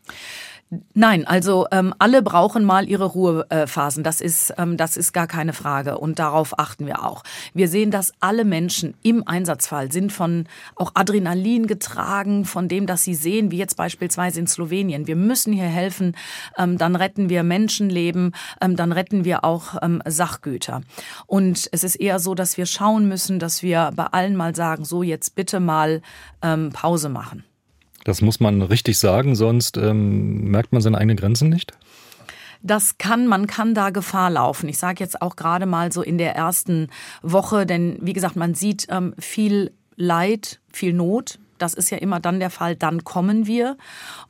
Nein, 0.94 1.26
also 1.28 1.68
ähm, 1.72 1.94
alle 2.00 2.22
brauchen 2.22 2.64
mal 2.64 2.88
ihre 2.88 3.06
Ruhephasen. 3.06 4.04
Das 4.04 4.22
ist, 4.22 4.54
ähm, 4.58 4.78
das 4.78 4.98
ist 4.98 5.14
gar 5.14 5.28
keine 5.28 5.54
Frage. 5.54 5.98
Und 5.98 6.20
darauf 6.20 6.58
achten 6.60 6.86
wir 6.86 7.04
auch. 7.04 7.24
Wir 7.54 7.68
sehen, 7.68 7.92
dass 7.92 8.14
alle 8.20 8.46
Menschen 8.46 8.94
im 9.04 9.28
Einsatzfall 9.28 9.92
sind 9.92 10.12
von 10.12 10.46
auch 10.76 10.92
Adrenalin 10.96 11.68
getragen, 11.68 12.46
von 12.46 12.68
dem, 12.68 12.88
dass 12.88 13.04
sie 13.04 13.16
sehen, 13.16 13.52
wie 13.52 13.58
jetzt 13.58 13.78
beispielsweise 13.78 14.40
in 14.40 14.48
Slowenien. 14.48 15.08
Wir 15.08 15.16
müssen 15.16 15.54
hier 15.54 15.66
helfen. 15.66 16.16
Ähm, 16.58 16.78
dann 16.78 16.96
retten 16.96 17.30
wir 17.30 17.44
Menschenleben. 17.44 18.34
Ähm, 18.62 18.76
dann 18.76 18.92
retten 18.92 19.26
wir 19.26 19.44
auch 19.44 19.76
ähm, 19.82 20.02
Sachgüter. 20.06 20.82
Und 21.26 21.70
es 21.72 21.84
ist 21.84 21.96
eher 21.96 22.20
so, 22.20 22.36
dass 22.36 22.58
wir 22.58 22.66
schauen 22.66 23.08
müssen, 23.08 23.40
dass 23.40 23.64
wir 23.64 23.92
bei 23.96 24.06
allen 24.06 24.36
mal 24.36 24.56
sagen, 24.56 24.86
so 24.86 25.04
jetzt 25.04 25.36
bitte 25.36 25.60
mal 25.60 26.02
ähm, 26.42 26.72
Pause 26.72 27.10
machen. 27.10 27.44
Das 28.04 28.22
muss 28.22 28.40
man 28.40 28.62
richtig 28.62 28.98
sagen, 28.98 29.36
sonst 29.36 29.78
ähm, 29.78 30.50
merkt 30.50 30.74
man 30.74 30.82
seine 30.82 30.98
eigenen 30.98 31.18
Grenzen 31.18 31.50
nicht? 31.50 31.74
Das 32.62 32.98
kann, 32.98 33.28
man 33.28 33.48
kann 33.48 33.74
da 33.74 33.90
Gefahr 33.90 34.30
laufen. 34.30 34.70
Ich 34.70 34.78
sage 34.78 35.04
jetzt 35.04 35.22
auch 35.22 35.36
gerade 35.36 35.66
mal 35.66 35.92
so 35.92 36.02
in 36.02 36.18
der 36.18 36.36
ersten 36.36 36.88
Woche, 37.22 37.66
denn 37.66 37.98
wie 38.02 38.14
gesagt, 38.14 38.38
man 38.38 38.56
sieht 38.56 38.88
ähm, 38.90 39.14
viel 39.20 39.72
Leid, 39.98 40.60
viel 40.72 40.94
Not. 40.94 41.40
Das 41.58 41.74
ist 41.74 41.92
ja 41.92 41.98
immer 41.98 42.20
dann 42.20 42.40
der 42.40 42.50
Fall, 42.50 42.76
dann 42.76 43.04
kommen 43.04 43.48
wir. 43.48 43.78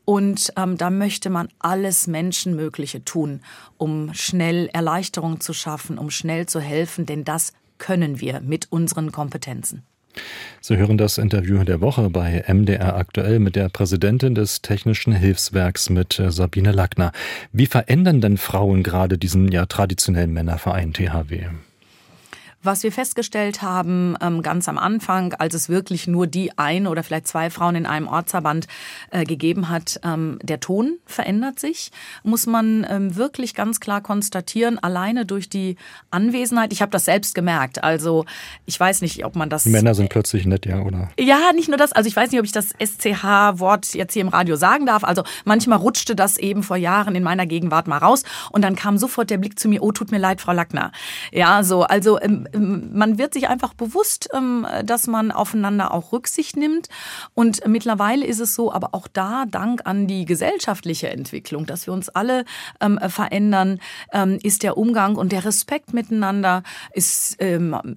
Und 0.03 0.51
ähm, 0.57 0.77
da 0.77 0.89
möchte 0.89 1.29
man 1.29 1.47
alles 1.59 2.07
Menschenmögliche 2.07 3.05
tun, 3.05 3.41
um 3.77 4.13
schnell 4.13 4.67
Erleichterung 4.73 5.39
zu 5.39 5.53
schaffen, 5.53 5.97
um 5.97 6.09
schnell 6.09 6.47
zu 6.47 6.59
helfen, 6.59 7.05
denn 7.05 7.23
das 7.23 7.53
können 7.77 8.19
wir 8.19 8.41
mit 8.41 8.71
unseren 8.71 9.11
Kompetenzen. 9.11 9.83
Sie 10.61 10.77
hören 10.77 10.97
das 10.97 11.17
Interview 11.17 11.63
der 11.63 11.81
Woche 11.81 12.09
bei 12.09 12.43
MDR 12.47 12.95
aktuell 12.95 13.39
mit 13.39 13.55
der 13.55 13.69
Präsidentin 13.69 14.35
des 14.35 14.61
Technischen 14.61 15.13
Hilfswerks 15.13 15.89
mit 15.89 16.19
äh, 16.19 16.31
Sabine 16.31 16.71
Lackner. 16.71 17.11
Wie 17.51 17.65
verändern 17.65 18.21
denn 18.21 18.37
Frauen 18.37 18.83
gerade 18.83 19.17
diesen 19.17 19.51
ja 19.51 19.65
traditionellen 19.65 20.31
Männerverein 20.31 20.93
THW? 20.93 21.47
Was 22.65 22.81
wir 22.83 22.93
festgestellt 22.93 23.61
haben, 23.61 24.15
ähm, 24.21 24.41
ganz 24.41 24.69
am 24.69 24.77
Anfang, 24.77 25.33
als 25.33 25.53
es 25.53 25.67
wirklich 25.67 26.07
nur 26.07 26.27
die 26.27 26.57
ein 26.57 26.87
oder 26.87 27.03
vielleicht 27.03 27.27
zwei 27.27 27.49
Frauen 27.49 27.75
in 27.75 27.85
einem 27.85 28.07
Ortsverband 28.07 28.67
äh, 29.11 29.25
gegeben 29.25 29.67
hat, 29.67 29.99
ähm, 30.05 30.39
der 30.41 30.61
Ton 30.61 30.97
verändert 31.05 31.59
sich, 31.59 31.91
muss 32.23 32.47
man 32.47 32.87
ähm, 32.89 33.17
wirklich 33.17 33.53
ganz 33.53 33.81
klar 33.81 33.99
konstatieren, 33.99 34.79
alleine 34.79 35.25
durch 35.25 35.49
die 35.49 35.75
Anwesenheit. 36.09 36.71
Ich 36.71 36.81
habe 36.81 36.89
das 36.89 37.03
selbst 37.03 37.35
gemerkt. 37.35 37.83
Also 37.83 38.23
ich 38.65 38.79
weiß 38.79 39.01
nicht, 39.01 39.25
ob 39.25 39.35
man 39.35 39.49
das. 39.49 39.65
Männer 39.65 39.93
sind 39.93 40.09
plötzlich 40.09 40.45
nett, 40.45 40.65
ja, 40.65 40.79
oder? 40.83 41.09
Ja, 41.19 41.51
nicht 41.53 41.67
nur 41.67 41.77
das. 41.77 41.91
Also 41.91 42.07
ich 42.07 42.15
weiß 42.15 42.31
nicht, 42.31 42.39
ob 42.39 42.45
ich 42.45 42.53
das 42.53 42.69
SCH-Wort 42.69 43.93
jetzt 43.93 44.13
hier 44.13 44.21
im 44.21 44.29
Radio 44.29 44.55
sagen 44.55 44.85
darf. 44.85 45.03
Also 45.03 45.23
manchmal 45.43 45.79
rutschte 45.79 46.15
das 46.15 46.37
eben 46.37 46.63
vor 46.63 46.77
Jahren 46.77 47.15
in 47.15 47.23
meiner 47.23 47.45
Gegenwart 47.45 47.87
mal 47.87 47.97
raus 47.97 48.23
und 48.51 48.61
dann 48.61 48.77
kam 48.77 48.97
sofort 48.97 49.29
der 49.29 49.37
Blick 49.37 49.59
zu 49.59 49.67
mir, 49.67 49.83
oh, 49.83 49.91
tut 49.91 50.11
mir 50.11 50.17
leid, 50.17 50.39
Frau 50.39 50.53
Lackner. 50.53 50.93
Ja, 51.33 51.63
so, 51.63 51.83
also 51.83 52.17
man 52.53 53.17
wird 53.17 53.33
sich 53.33 53.47
einfach 53.47 53.73
bewusst, 53.73 54.29
ähm, 54.33 54.65
dass 54.83 55.07
man 55.07 55.31
aufeinander 55.31 55.93
auch 55.93 56.11
Rücksicht 56.11 56.57
nimmt. 56.57 56.89
Und 57.33 57.67
mittlerweile 57.67 58.25
ist 58.25 58.39
es 58.39 58.55
so, 58.55 58.71
aber 58.71 58.89
auch 58.93 59.07
da, 59.07 59.45
dank 59.49 59.81
an 59.85 60.07
die 60.07 60.25
gesellschaftliche 60.25 61.09
Entwicklung, 61.09 61.65
dass 61.65 61.87
wir 61.87 61.93
uns 61.93 62.09
alle 62.09 62.45
ähm, 62.81 62.99
verändern, 63.07 63.79
ist 64.41 64.63
der 64.63 64.77
Umgang 64.77 65.15
und 65.15 65.31
der 65.31 65.45
Respekt 65.45 65.93
miteinander 65.93 66.63
ist, 66.93 67.37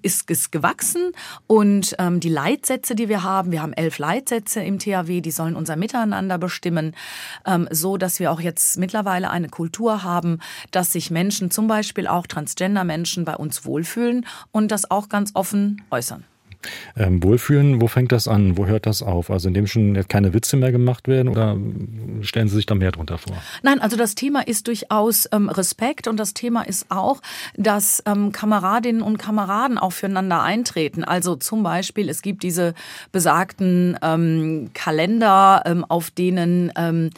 ist 0.02 0.52
gewachsen. 0.52 1.12
Und 1.46 1.96
die 1.98 2.28
Leitsätze, 2.28 2.94
die 2.94 3.08
wir 3.08 3.22
haben, 3.22 3.52
wir 3.52 3.62
haben 3.62 3.72
elf 3.72 3.98
Leitsätze 3.98 4.62
im 4.62 4.78
THW, 4.78 5.20
die 5.20 5.30
sollen 5.30 5.56
unser 5.56 5.76
Miteinander 5.76 6.38
bestimmen, 6.38 6.94
so 7.70 7.96
dass 7.96 8.18
wir 8.18 8.32
auch 8.32 8.40
jetzt 8.40 8.78
mittlerweile 8.78 9.30
eine 9.30 9.48
Kultur 9.48 10.02
haben, 10.02 10.40
dass 10.70 10.92
sich 10.92 11.10
Menschen, 11.10 11.50
zum 11.50 11.66
Beispiel 11.66 12.06
auch 12.06 12.26
Transgender-Menschen, 12.26 13.24
bei 13.24 13.36
uns 13.36 13.64
wohlfühlen 13.64 14.26
und 14.52 14.70
das 14.70 14.90
auch 14.90 15.08
ganz 15.08 15.32
offen 15.34 15.82
äußern. 15.90 16.24
Ähm, 16.96 17.22
Wohlfühlen, 17.22 17.80
wo 17.80 17.86
fängt 17.86 18.12
das 18.12 18.28
an? 18.28 18.56
Wo 18.56 18.66
hört 18.66 18.86
das 18.86 19.02
auf? 19.02 19.30
Also 19.30 19.48
indem 19.48 19.66
schon 19.66 20.06
keine 20.08 20.34
Witze 20.34 20.56
mehr 20.56 20.72
gemacht 20.72 21.08
werden 21.08 21.28
oder 21.28 21.56
stellen 22.22 22.48
Sie 22.48 22.56
sich 22.56 22.66
da 22.66 22.74
mehr 22.74 22.92
drunter 22.92 23.18
vor? 23.18 23.36
Nein, 23.62 23.80
also 23.80 23.96
das 23.96 24.14
Thema 24.14 24.46
ist 24.46 24.68
durchaus 24.68 25.28
ähm, 25.32 25.48
Respekt 25.48 26.08
und 26.08 26.18
das 26.18 26.34
Thema 26.34 26.62
ist 26.62 26.86
auch, 26.90 27.20
dass 27.56 28.02
ähm, 28.06 28.32
Kameradinnen 28.32 29.02
und 29.02 29.18
Kameraden 29.18 29.78
auch 29.78 29.92
füreinander 29.92 30.42
eintreten. 30.42 31.04
Also 31.04 31.36
zum 31.36 31.62
Beispiel, 31.62 32.08
es 32.08 32.22
gibt 32.22 32.42
diese 32.42 32.74
besagten 33.12 33.98
ähm, 34.02 34.70
Kalender, 34.74 35.62
ähm, 35.66 35.84
auf 35.84 36.10
denen 36.10 36.72
ähm, 36.76 37.10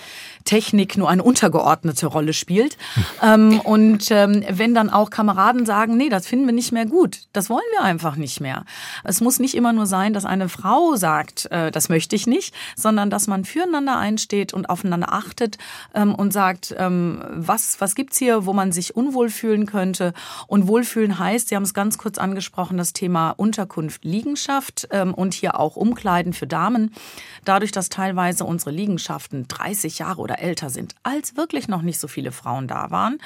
Technik 0.45 0.97
nur 0.97 1.09
eine 1.09 1.23
untergeordnete 1.23 2.07
Rolle 2.07 2.33
spielt. 2.33 2.77
Und 3.65 4.11
wenn 4.11 4.75
dann 4.75 4.91
auch 4.91 5.11
Kameraden 5.11 5.67
sagen, 5.67 5.97
nee, 5.97 6.09
das 6.09 6.27
finden 6.27 6.47
wir 6.47 6.53
nicht 6.53 6.73
mehr 6.73 6.87
gut, 6.87 7.21
das 7.33 7.51
wollen 7.51 7.65
wir 7.73 7.83
einfach 7.83 8.17
nicht 8.17 8.41
mehr. 8.41 8.65
Es 9.05 9.21
muss 9.21 9.38
nicht 9.41 9.55
immer 9.55 9.73
nur 9.73 9.87
sein, 9.87 10.13
dass 10.13 10.25
eine 10.25 10.49
Frau 10.49 10.97
sagt, 10.97 11.51
äh, 11.51 11.71
das 11.71 11.89
möchte 11.89 12.17
ich 12.17 12.27
nicht, 12.27 12.55
sondern 12.77 13.11
dass 13.11 13.27
man 13.27 13.45
füreinander 13.45 13.97
einsteht 13.99 14.53
und 14.55 14.71
aufeinander 14.71 15.13
achtet 15.13 15.59
ähm, 15.95 16.15
und 16.15 16.33
sagt, 16.33 16.75
ähm, 16.79 17.23
was, 17.31 17.81
was 17.81 17.95
gibt's 17.95 18.19
hier, 18.19 18.47
wo 18.47 18.53
man 18.53 18.73
sich 18.73 18.97
unwohl 18.97 19.31
fühlen 19.31 19.67
könnte. 19.67 20.13
Und 20.47 20.69
Wohlfühlen 20.69 21.19
heißt, 21.19 21.49
Sie 21.49 21.57
haben 21.57 21.63
es 21.63 21.75
ganz 21.75 21.99
kurz 21.99 22.19
angesprochen, 22.19 22.77
das 22.79 22.93
Thema 22.93 23.31
Unterkunft, 23.31 24.05
Liegenschaft 24.05 24.89
ähm, 24.91 25.15
und 25.15 25.35
hier 25.35 25.59
auch 25.59 25.77
Umkleiden 25.77 26.33
für 26.33 26.47
Damen. 26.47 26.93
Dadurch, 27.45 27.73
dass 27.73 27.89
teilweise 27.89 28.45
unsere 28.45 28.71
Liegenschaften 28.71 29.47
30 29.49 29.99
Jahre 29.99 30.21
oder 30.21 30.39
älter 30.41 30.71
sind, 30.71 30.95
als 31.03 31.37
wirklich 31.37 31.69
noch 31.69 31.83
nicht 31.83 31.99
so 31.99 32.09
viele 32.09 32.33
Frauen 32.33 32.69
da 32.69 32.91
waren, 32.91 33.19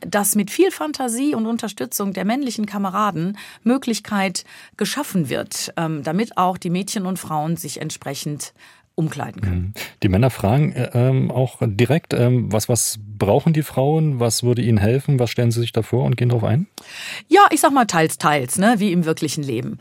dass 0.00 0.34
mit 0.34 0.50
viel 0.50 0.70
Fantasie 0.70 1.34
und 1.34 1.46
Unterstützung 1.46 2.12
der 2.12 2.24
männlichen 2.24 2.66
Kameraden 2.66 3.36
Möglichkeit 3.62 4.44
geschaffen 4.76 5.28
wird, 5.28 5.47
wird, 5.48 5.72
ähm, 5.76 6.02
damit 6.02 6.36
auch 6.36 6.58
die 6.58 6.70
Mädchen 6.70 7.06
und 7.06 7.18
Frauen 7.18 7.56
sich 7.56 7.80
entsprechend 7.80 8.52
umkleiden 8.94 9.40
können. 9.40 9.60
Mhm. 9.60 9.72
Die 10.02 10.08
Männer 10.08 10.28
fragen 10.28 10.72
äh, 10.72 10.90
ähm, 10.92 11.30
auch 11.30 11.58
direkt, 11.60 12.14
ähm, 12.14 12.52
was, 12.52 12.68
was 12.68 12.98
brauchen 13.00 13.52
die 13.52 13.62
Frauen, 13.62 14.18
was 14.18 14.42
würde 14.42 14.60
ihnen 14.60 14.78
helfen, 14.78 15.20
was 15.20 15.30
stellen 15.30 15.52
sie 15.52 15.60
sich 15.60 15.70
da 15.70 15.82
vor 15.82 16.04
und 16.04 16.16
gehen 16.16 16.30
darauf 16.30 16.42
ein? 16.42 16.66
Ja, 17.28 17.42
ich 17.52 17.60
sag 17.60 17.72
mal 17.72 17.84
teils, 17.84 18.18
teils, 18.18 18.58
ne, 18.58 18.74
wie 18.78 18.92
im 18.92 19.04
wirklichen 19.04 19.44
Leben. 19.44 19.78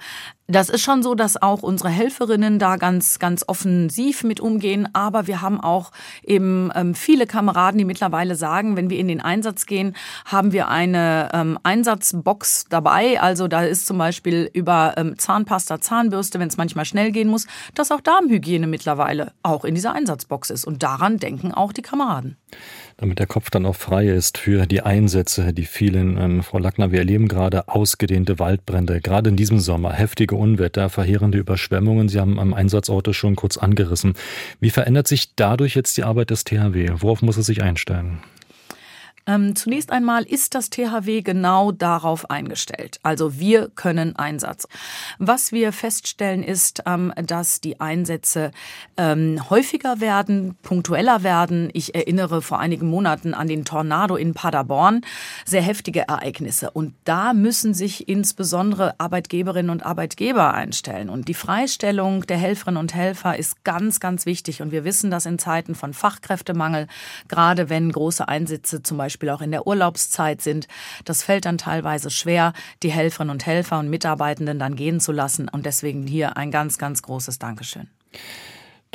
Das 0.50 0.70
ist 0.70 0.82
schon 0.82 1.04
so, 1.04 1.14
dass 1.14 1.42
auch 1.42 1.62
unsere 1.62 1.90
Helferinnen 1.90 2.58
da 2.58 2.78
ganz, 2.78 3.20
ganz 3.20 3.44
offensiv 3.48 4.24
mit 4.24 4.40
umgehen. 4.40 4.88
Aber 4.94 5.28
wir 5.28 5.42
haben 5.42 5.60
auch 5.60 5.92
eben 6.24 6.72
ähm, 6.74 6.96
viele 6.96 7.28
Kameraden, 7.28 7.78
die 7.78 7.84
mittlerweile 7.84 8.38
sagen, 8.38 8.78
wenn 8.78 8.90
wir 8.90 8.98
in 8.98 9.10
den 9.10 9.20
Einsatz 9.20 9.66
gehen, 9.66 9.94
haben 10.24 10.54
wir 10.54 10.70
eine 10.70 11.32
ähm, 11.34 11.60
Einsatzbox 11.64 12.68
dabei. 12.70 13.20
Also 13.20 13.50
da 13.50 13.64
ist 13.64 13.88
zum 13.88 13.98
Beispiel 13.98 14.50
über 14.54 14.94
ähm, 14.96 15.18
Zahnpasta, 15.18 15.82
Zahnbürste, 15.82 16.40
wenn 16.40 16.48
es 16.48 16.56
manchmal 16.56 16.86
schnell 16.86 17.12
gehen 17.12 17.28
muss, 17.28 17.46
dass 17.76 17.92
auch 17.92 18.00
Darmhygiene 18.00 18.68
mittlerweile 18.68 19.34
auch 19.44 19.66
in 19.66 19.76
dieser 19.76 19.92
Einsatzbox 19.92 20.50
ist. 20.50 20.64
Und 20.64 20.82
daran 20.82 21.18
denken 21.18 21.54
auch 21.54 21.74
die 21.74 21.82
Kameraden 21.82 22.38
damit 22.98 23.20
der 23.20 23.28
Kopf 23.28 23.50
dann 23.50 23.66
auch 23.66 23.76
frei 23.76 24.08
ist 24.08 24.38
für 24.38 24.66
die 24.66 24.82
Einsätze, 24.82 25.54
die 25.54 25.66
vielen. 25.66 26.18
Ähm, 26.18 26.44
Frau 26.44 26.58
Lackner, 26.58 26.92
wir 26.92 27.00
erleben 27.00 27.28
gerade 27.28 27.68
ausgedehnte 27.68 28.40
Waldbrände, 28.40 29.02
gerade 29.02 29.30
in 29.30 29.36
diesem 29.36 29.60
Sommer, 29.60 29.94
heftige 29.94 30.36
Unwetter, 30.36 30.90
verheerende 30.90 31.38
Überschwemmungen. 31.38 32.10
Sie 32.10 32.20
haben 32.20 32.40
am 32.40 32.54
Einsatzort 32.54 33.16
schon 33.16 33.36
kurz 33.36 33.58
angerissen. 33.58 34.16
Wie 34.60 34.72
verändert 34.72 35.08
sich 35.08 35.36
dadurch 35.36 35.76
jetzt 35.76 35.98
die 35.98 36.04
Arbeit 36.04 36.32
des 36.32 36.44
THW? 36.44 36.90
Worauf 36.98 37.22
muss 37.22 37.38
es 37.38 37.46
sich 37.46 37.62
einstellen? 37.62 38.20
Ähm, 39.28 39.56
zunächst 39.58 39.92
einmal 39.92 40.24
ist 40.24 40.56
das 40.56 40.70
THW 40.70 41.22
genau 41.22 41.74
darauf 41.74 42.30
eingestellt. 42.30 43.00
Also 43.04 43.38
wir 43.38 43.70
können 43.76 44.16
Einsatz. 44.16 44.68
Was 45.20 45.52
wir 45.52 45.74
feststellen 45.74 46.44
ist, 46.44 46.84
ähm, 46.86 47.14
dass 47.22 47.60
die 47.60 47.82
Einsätze 47.82 48.52
ähm, 48.96 49.50
häufiger 49.50 50.00
werden, 50.00 50.56
punktueller 50.64 51.24
werden. 51.24 51.70
Ich 51.74 51.94
erinnere 51.94 52.42
vor 52.42 52.60
einigen 52.60 52.88
Monaten 52.88 53.34
an 53.34 53.50
den 53.50 53.66
Tornado 53.66 54.16
in 54.16 54.34
Paderborn. 54.34 55.02
Sehr 55.46 55.62
heftige 55.62 56.08
Ereignisse. 56.08 56.72
Und 56.72 56.94
da 57.04 57.34
müssen 57.34 57.74
sich 57.74 58.08
insbesondere 58.08 58.98
Arbeitgeberinnen 58.98 59.70
und 59.70 59.86
Arbeitgeber 59.86 60.54
einstellen. 60.54 61.10
Und 61.10 61.28
die 61.28 61.34
Freistellung 61.34 62.26
der 62.28 62.38
Helferinnen 62.38 62.80
und 62.80 62.96
Helfer 62.96 63.38
ist 63.38 63.66
ganz, 63.66 64.00
ganz 64.00 64.26
wichtig. 64.26 64.62
Und 64.62 64.72
wir 64.72 64.86
wissen, 64.86 65.12
dass 65.12 65.26
in 65.26 65.38
Zeiten 65.38 65.76
von 65.76 65.94
Fachkräftemangel, 65.94 66.88
gerade 67.28 67.70
wenn 67.70 67.92
große 67.92 68.26
Einsätze 68.26 68.82
zum 68.84 68.98
Beispiel 68.98 69.17
Beispiel 69.18 69.30
auch 69.32 69.42
in 69.42 69.50
der 69.50 69.66
Urlaubszeit 69.66 70.42
sind. 70.42 70.68
Das 71.04 71.24
fällt 71.24 71.46
dann 71.46 71.58
teilweise 71.58 72.12
schwer, 72.12 72.54
die 72.84 72.92
Helferinnen 72.92 73.32
und 73.32 73.48
Helfer 73.48 73.80
und 73.80 73.90
Mitarbeitenden 73.90 74.60
dann 74.60 74.76
gehen 74.76 75.00
zu 75.00 75.12
lassen. 75.12 75.50
Und 75.50 75.66
deswegen 75.66 76.06
hier 76.06 76.38
ein 76.38 76.52
ganz, 76.52 76.78
ganz 76.78 77.02
großes 77.02 77.40
Dankeschön. 77.40 77.90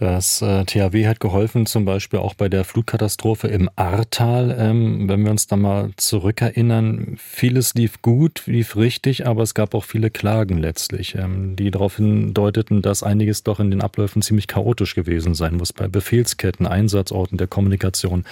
Das 0.02 0.42
äh, 0.42 0.64
THW 0.64 1.06
hat 1.06 1.20
geholfen, 1.20 1.64
zum 1.64 1.84
Beispiel 1.84 2.18
auch 2.18 2.34
bei 2.34 2.48
der 2.48 2.64
Flutkatastrophe 2.64 3.46
im 3.46 3.70
Ahrtal. 3.76 4.52
Ähm, 4.58 5.08
wenn 5.08 5.22
wir 5.22 5.30
uns 5.30 5.46
da 5.46 5.54
mal 5.54 5.90
zurückerinnern, 5.96 7.14
vieles 7.18 7.74
lief 7.74 8.02
gut, 8.02 8.42
lief 8.46 8.74
richtig, 8.74 9.28
aber 9.28 9.44
es 9.44 9.54
gab 9.54 9.76
auch 9.76 9.84
viele 9.84 10.10
Klagen 10.10 10.58
letztlich, 10.58 11.14
ähm, 11.14 11.54
die 11.54 11.70
darauf 11.70 11.98
hindeuteten, 11.98 12.82
dass 12.82 13.04
einiges 13.04 13.44
doch 13.44 13.60
in 13.60 13.70
den 13.70 13.80
Abläufen 13.80 14.22
ziemlich 14.22 14.48
chaotisch 14.48 14.96
gewesen 14.96 15.34
sein 15.34 15.54
muss, 15.54 15.72
bei 15.72 15.86
Befehlsketten, 15.86 16.66
Einsatzorten 16.66 17.38
der 17.38 17.46
Kommunikation. 17.46 18.24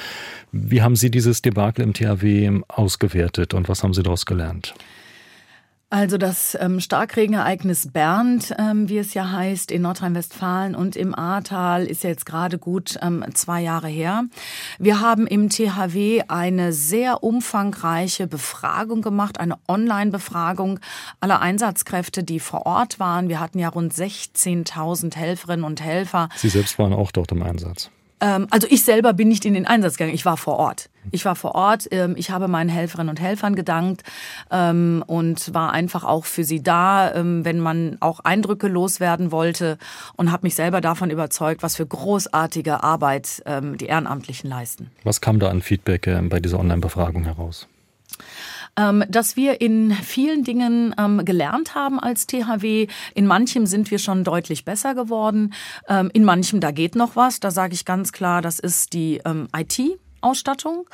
Wie 0.50 0.82
haben 0.82 0.96
Sie 0.96 1.12
dieses 1.12 1.40
Debakel 1.40 1.84
im 1.84 1.94
THW 1.94 2.62
ausgewertet 2.66 3.54
und 3.54 3.68
was 3.68 3.84
haben 3.84 3.94
Sie 3.94 4.02
daraus 4.02 4.26
gelernt? 4.26 4.74
Also 5.92 6.18
das 6.18 6.56
ähm, 6.60 6.78
Starkregenereignis 6.78 7.88
Bernd, 7.90 8.54
ähm, 8.60 8.88
wie 8.88 8.98
es 8.98 9.12
ja 9.12 9.32
heißt, 9.32 9.72
in 9.72 9.82
Nordrhein-Westfalen 9.82 10.76
und 10.76 10.94
im 10.94 11.16
Ahrtal 11.16 11.84
ist 11.84 12.04
jetzt 12.04 12.24
gerade 12.24 12.58
gut 12.58 12.96
ähm, 13.02 13.24
zwei 13.34 13.60
Jahre 13.60 13.88
her. 13.88 14.22
Wir 14.78 15.00
haben 15.00 15.26
im 15.26 15.48
THW 15.48 16.22
eine 16.28 16.72
sehr 16.72 17.24
umfangreiche 17.24 18.28
Befragung 18.28 19.02
gemacht, 19.02 19.40
eine 19.40 19.56
Online-Befragung 19.66 20.78
aller 21.18 21.40
Einsatzkräfte, 21.40 22.22
die 22.22 22.38
vor 22.38 22.66
Ort 22.66 23.00
waren. 23.00 23.28
Wir 23.28 23.40
hatten 23.40 23.58
ja 23.58 23.68
rund 23.68 23.92
16.000 23.92 25.16
Helferinnen 25.16 25.64
und 25.64 25.80
Helfer. 25.80 26.28
Sie 26.36 26.50
selbst 26.50 26.78
waren 26.78 26.92
auch 26.92 27.10
dort 27.10 27.32
im 27.32 27.42
Einsatz. 27.42 27.90
Ähm, 28.20 28.46
also 28.50 28.66
ich 28.70 28.84
selber 28.84 29.12
bin 29.12 29.28
nicht 29.28 29.44
in 29.44 29.54
den 29.54 29.66
Einsatz 29.66 29.96
gegangen, 29.96 30.14
ich 30.14 30.24
war 30.24 30.36
vor 30.36 30.56
Ort. 30.58 30.90
Ich 31.10 31.24
war 31.24 31.34
vor 31.34 31.54
Ort, 31.54 31.88
ähm, 31.90 32.14
ich 32.16 32.30
habe 32.30 32.48
meinen 32.48 32.68
Helferinnen 32.68 33.08
und 33.08 33.20
Helfern 33.20 33.54
gedankt 33.54 34.02
ähm, 34.50 35.02
und 35.06 35.54
war 35.54 35.72
einfach 35.72 36.04
auch 36.04 36.24
für 36.24 36.44
sie 36.44 36.62
da, 36.62 37.12
wenn 37.14 37.60
man 37.60 37.96
auch 38.00 38.20
Eindrücke 38.20 38.68
loswerden 38.68 39.32
wollte 39.32 39.78
und 40.16 40.30
habe 40.30 40.46
mich 40.46 40.54
selber 40.54 40.80
davon 40.80 41.10
überzeugt, 41.10 41.62
was 41.62 41.76
für 41.76 41.86
großartige 41.86 42.82
Arbeit 42.82 43.42
die 43.46 43.86
Ehrenamtlichen 43.86 44.48
leisten. 44.48 44.90
Was 45.04 45.20
kam 45.20 45.38
da 45.38 45.48
an 45.48 45.62
Feedback 45.62 46.08
bei 46.28 46.40
dieser 46.40 46.58
Online-Befragung 46.60 47.24
heraus? 47.24 47.66
Ähm, 48.80 49.04
dass 49.08 49.36
wir 49.36 49.60
in 49.60 49.92
vielen 49.92 50.44
Dingen 50.44 50.94
ähm, 50.98 51.24
gelernt 51.24 51.74
haben 51.74 52.00
als 52.00 52.26
THW. 52.26 52.86
In 53.14 53.26
manchem 53.26 53.66
sind 53.66 53.90
wir 53.90 53.98
schon 53.98 54.24
deutlich 54.24 54.64
besser 54.64 54.94
geworden. 54.94 55.52
Ähm, 55.88 56.10
in 56.14 56.24
manchem, 56.24 56.60
da 56.60 56.70
geht 56.70 56.96
noch 56.96 57.16
was. 57.16 57.40
Da 57.40 57.50
sage 57.50 57.74
ich 57.74 57.84
ganz 57.84 58.12
klar, 58.12 58.40
das 58.40 58.58
ist 58.58 58.94
die 58.94 59.20
ähm, 59.24 59.48
IT. 59.54 60.00
Ausstattung 60.20 60.86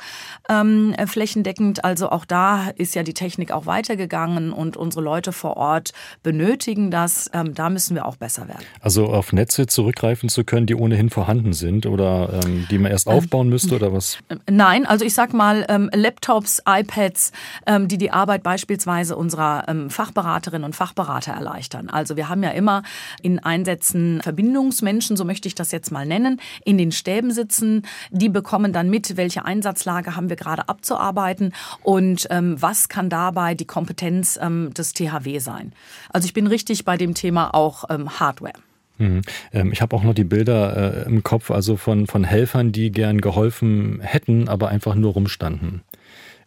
ähm, 0.49 0.95
flächendeckend. 1.05 1.83
Also 1.83 2.09
auch 2.09 2.25
da 2.25 2.69
ist 2.75 2.95
ja 2.95 3.03
die 3.03 3.13
Technik 3.13 3.51
auch 3.51 3.65
weitergegangen 3.65 4.53
und 4.53 4.77
unsere 4.77 5.03
Leute 5.03 5.31
vor 5.31 5.57
Ort 5.57 5.93
benötigen 6.23 6.91
das. 6.91 7.29
Ähm, 7.33 7.53
da 7.53 7.69
müssen 7.69 7.95
wir 7.95 8.05
auch 8.05 8.15
besser 8.15 8.47
werden. 8.47 8.63
Also 8.81 9.07
auf 9.07 9.33
Netze 9.33 9.67
zurückgreifen 9.67 10.29
zu 10.29 10.43
können, 10.43 10.65
die 10.65 10.75
ohnehin 10.75 11.09
vorhanden 11.09 11.53
sind 11.53 11.85
oder 11.85 12.41
ähm, 12.45 12.67
die 12.69 12.77
man 12.77 12.91
erst 12.91 13.07
ähm, 13.07 13.13
aufbauen 13.13 13.49
müsste 13.49 13.75
oder 13.75 13.93
was? 13.93 14.19
Nein, 14.49 14.85
also 14.85 15.05
ich 15.05 15.13
sag 15.13 15.33
mal 15.33 15.65
ähm, 15.69 15.89
Laptops, 15.93 16.61
iPads, 16.67 17.31
ähm, 17.65 17.87
die 17.87 17.97
die 17.97 18.11
Arbeit 18.11 18.43
beispielsweise 18.43 19.15
unserer 19.15 19.65
Fachberaterinnen 19.89 20.63
und 20.63 20.75
Fachberater 20.75 21.33
erleichtern. 21.33 21.89
Also 21.89 22.15
wir 22.15 22.29
haben 22.29 22.43
ja 22.43 22.51
immer 22.51 22.83
in 23.21 23.39
Einsätzen 23.39 24.21
Verbindungsmenschen, 24.21 25.17
so 25.17 25.25
möchte 25.25 25.47
ich 25.47 25.55
das 25.55 25.71
jetzt 25.71 25.91
mal 25.91 26.05
nennen, 26.05 26.39
in 26.63 26.77
den 26.77 26.91
Stäben 26.91 27.31
sitzen. 27.31 27.83
Die 28.11 28.29
bekommen 28.29 28.73
dann 28.73 28.89
mit, 28.89 29.16
welche 29.17 29.45
Einsatzlage 29.45 30.15
haben 30.15 30.29
wir 30.29 30.35
gerade 30.35 30.69
abzuarbeiten 30.69 31.53
und 31.83 32.27
ähm, 32.29 32.55
was 32.61 32.89
kann 32.89 33.09
dabei 33.09 33.55
die 33.55 33.65
Kompetenz 33.65 34.39
ähm, 34.41 34.73
des 34.73 34.93
THW 34.93 35.39
sein. 35.39 35.73
Also 36.09 36.25
ich 36.25 36.33
bin 36.33 36.47
richtig 36.47 36.85
bei 36.85 36.97
dem 36.97 37.13
Thema 37.13 37.53
auch 37.53 37.85
ähm, 37.89 38.19
Hardware. 38.19 38.53
Mhm. 38.97 39.21
Ähm, 39.53 39.71
ich 39.71 39.81
habe 39.81 39.95
auch 39.95 40.03
noch 40.03 40.13
die 40.13 40.23
Bilder 40.23 41.05
äh, 41.05 41.05
im 41.05 41.23
Kopf, 41.23 41.51
also 41.51 41.77
von, 41.77 42.07
von 42.07 42.23
Helfern, 42.23 42.71
die 42.71 42.91
gern 42.91 43.21
geholfen 43.21 43.99
hätten, 44.01 44.49
aber 44.49 44.69
einfach 44.69 44.95
nur 44.95 45.13
rumstanden 45.13 45.83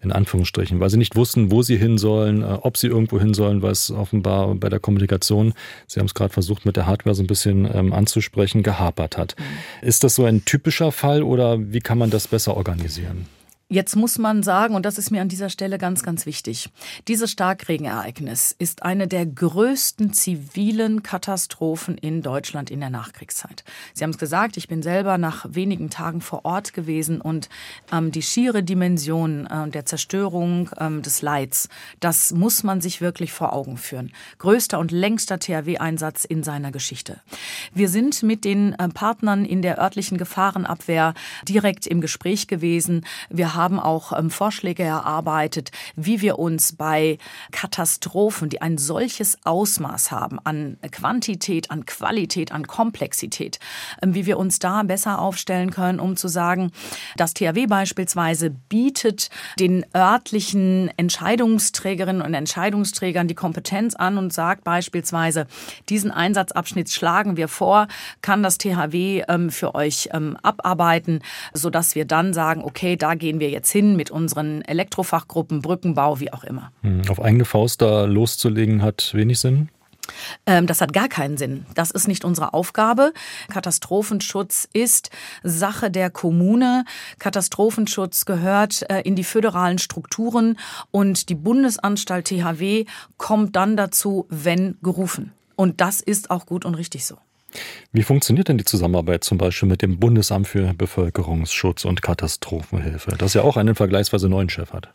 in 0.03 0.13
Anführungsstrichen, 0.13 0.81
weil 0.81 0.91
sie 0.91 0.97
nicht 0.97 1.17
wussten, 1.17 1.51
wo 1.51 1.63
sie 1.63 1.77
hin 1.77 1.99
sollen, 1.99 2.43
äh, 2.43 2.59
ob 2.63 2.77
sie 2.77 2.87
irgendwo 2.87 3.19
hin 3.19 3.35
sollen, 3.35 3.63
weil 3.63 3.73
es 3.73 3.91
offenbar 3.91 4.55
bei 4.55 4.69
der 4.69 4.81
Kommunikation, 4.81 5.53
Sie 5.87 6.01
haben 6.01 6.07
es 6.07 6.15
gerade 6.15 6.33
versucht 6.33 6.65
mit 6.67 6.77
der 6.77 6.87
Hardware 6.87 7.15
so 7.15 7.23
ein 7.23 7.27
bisschen 7.27 7.69
ähm, 7.73 7.93
anzusprechen, 7.93 8.63
gehapert 8.63 9.17
hat. 9.17 9.37
Mhm. 9.39 9.87
Ist 9.87 10.05
das 10.05 10.15
so 10.15 10.25
ein 10.25 10.45
typischer 10.45 10.93
Fall 10.93 11.23
oder 11.23 11.59
wie 11.73 11.81
kann 11.81 11.99
man 11.99 12.11
das 12.11 12.29
besser 12.29 12.57
organisieren? 12.57 13.27
Jetzt 13.73 13.95
muss 13.95 14.19
man 14.19 14.43
sagen, 14.43 14.75
und 14.75 14.85
das 14.85 14.99
ist 14.99 15.13
mir 15.13 15.23
an 15.23 15.29
dieser 15.29 15.49
Stelle 15.49 15.79
ganz, 15.79 16.03
ganz 16.03 16.27
wichtig, 16.27 16.71
dieses 17.07 17.31
Starkregenereignis 17.31 18.53
ist 18.59 18.83
eine 18.83 19.07
der 19.07 19.25
größten 19.25 20.13
zivilen 20.13 21.05
Katastrophen 21.05 21.97
in 21.97 22.21
Deutschland 22.21 22.73
in 22.73 22.81
der 22.81 22.91
Nachkriegszeit. 22.91 23.63
Sie 23.95 24.03
haben 24.03 24.11
es 24.11 24.19
gesagt, 24.19 24.57
ich 24.57 24.67
bin 24.67 24.83
selber 24.83 25.19
nach 25.19 25.47
wenigen 25.51 25.89
Tagen 25.89 26.21
vor 26.21 26.45
Ort 26.45 26.73
gewesen 26.73 27.21
und 27.21 27.49
ähm, 27.93 28.11
die 28.11 28.23
schiere 28.23 28.65
Dimension 28.65 29.47
äh, 29.47 29.69
der 29.69 29.87
Zerstörung, 29.87 30.71
ähm, 30.77 31.03
des 31.03 31.23
Leids, 31.23 31.69
das 32.01 32.33
muss 32.33 32.65
man 32.65 32.81
sich 32.81 33.01
wirklich 33.01 33.33
vor 33.33 33.53
Augen 33.53 33.77
führen. 33.77 34.11
Größter 34.39 34.81
und 34.81 34.91
längster 34.91 35.39
THW-Einsatz 35.39 36.25
in 36.25 36.43
seiner 36.43 36.73
Geschichte. 36.73 37.21
Wir 37.73 37.89
sind 37.89 38.25
mit 38.25 38.45
den 38.45 38.73
äh, 38.73 38.89
Partnern 38.89 39.45
in 39.45 39.63
der 39.63 39.79
örtlichen 39.79 40.19
Gefahrenabwehr 40.19 41.15
direkt 41.49 41.87
im 41.87 42.01
Gespräch 42.01 42.49
gewesen. 42.49 43.07
Wir 43.29 43.55
haben 43.55 43.60
auch 43.69 44.17
ähm, 44.17 44.31
Vorschläge 44.31 44.83
erarbeitet, 44.83 45.71
wie 45.97 46.21
wir 46.21 46.39
uns 46.39 46.73
bei 46.73 47.19
Katastrophen, 47.53 48.49
die 48.49 48.63
ein 48.63 48.79
solches 48.79 49.39
Ausmaß 49.45 50.11
haben 50.11 50.39
an 50.45 50.79
Quantität, 50.91 51.71
an 51.71 51.85
Qualität, 51.85 52.53
an 52.53 52.67
Komplexität, 52.67 53.59
ähm, 54.03 54.15
wie 54.15 54.27
wir 54.27 54.39
uns 54.39 54.59
da 54.59 54.83
besser 54.83 55.19
aufstellen 55.19 55.71
können, 55.71 56.01
um 56.01 56.17
zu 56.17 56.29
sagen, 56.29 56.73
das 57.17 57.35
THW 57.35 57.67
beispielsweise 57.67 58.51
bietet 58.51 59.29
den 59.59 59.85
örtlichen 59.95 60.91
Entscheidungsträgerinnen 60.97 62.23
und 62.23 62.35
Entscheidungsträgern 62.35 63.29
die 63.29 63.35
Kompetenz 63.35 63.95
an 63.95 64.17
und 64.19 64.33
sagt 64.33 64.65
beispielsweise, 64.65 65.47
diesen 65.89 66.11
Einsatzabschnitt 66.11 66.91
schlagen 66.91 67.37
wir 67.37 67.49
vor, 67.49 67.89
kann 68.23 68.43
das 68.43 68.59
THW 68.59 69.25
ähm, 69.29 69.51
für 69.51 69.75
euch 69.75 70.09
ähm, 70.13 70.37
abarbeiten, 70.43 71.21
sodass 71.53 71.95
wir 71.95 72.05
dann 72.05 72.33
sagen, 72.33 72.63
okay, 72.63 72.97
da 72.97 73.15
gehen 73.15 73.41
wir 73.41 73.50
jetzt 73.51 73.71
hin 73.71 73.97
mit 73.97 74.11
unseren 74.11 74.63
Elektrofachgruppen, 74.63 75.63
Brückenbau, 75.63 76.21
wie 76.21 76.33
auch 76.33 76.45
immer. 76.45 76.73
Hm, 76.83 77.03
auf 77.09 77.21
eigene 77.21 77.45
Faust 77.45 77.83
da 77.83 78.05
loszulegen 78.05 78.83
hat 78.83 79.11
wenig 79.15 79.39
Sinn? 79.41 79.69
Ähm, 80.47 80.67
das 80.67 80.81
hat 80.81 80.93
gar 80.93 81.09
keinen 81.09 81.37
Sinn. 81.37 81.67
Das 81.75 81.91
ist 81.91 82.09
nicht 82.09 82.25
unsere 82.25 82.55
Aufgabe. 82.55 83.13
Katastrophenschutz 83.49 84.69
ist 84.73 85.11
Sache 85.43 85.91
der 85.91 86.11
Kommune. 86.11 86.85
Katastrophenschutz 87.19 88.25
gehört 88.25 88.89
äh, 88.91 89.01
in 89.03 89.17
die 89.17 89.25
föderalen 89.25 89.79
Strukturen 89.79 90.59
und 90.91 91.29
die 91.29 91.35
Bundesanstalt 91.35 92.27
THW 92.27 92.85
kommt 93.17 93.57
dann 93.57 93.77
dazu, 93.77 94.27
wenn 94.29 94.77
gerufen. 94.83 95.33
Und 95.57 95.81
das 95.81 96.01
ist 96.01 96.31
auch 96.31 96.47
gut 96.47 96.65
und 96.65 96.75
richtig 96.75 97.05
so. 97.05 97.19
Wie 97.93 98.05
funktioniert 98.05 98.47
denn 98.47 98.57
die 98.57 98.65
Zusammenarbeit 98.65 99.25
zum 99.25 99.37
Beispiel 99.37 99.69
mit 99.69 99.83
dem 99.83 99.99
Bundesamt 99.99 100.47
für 100.47 100.73
Bevölkerungsschutz 100.75 101.85
und 101.85 102.03
Katastrophenhilfe, 102.03 103.17
das 103.19 103.35
ja 103.35 103.43
auch 103.43 103.57
einen 103.57 103.75
vergleichsweise 103.75 104.29
neuen 104.29 104.49
Chef 104.49 104.73
hat? 104.73 104.91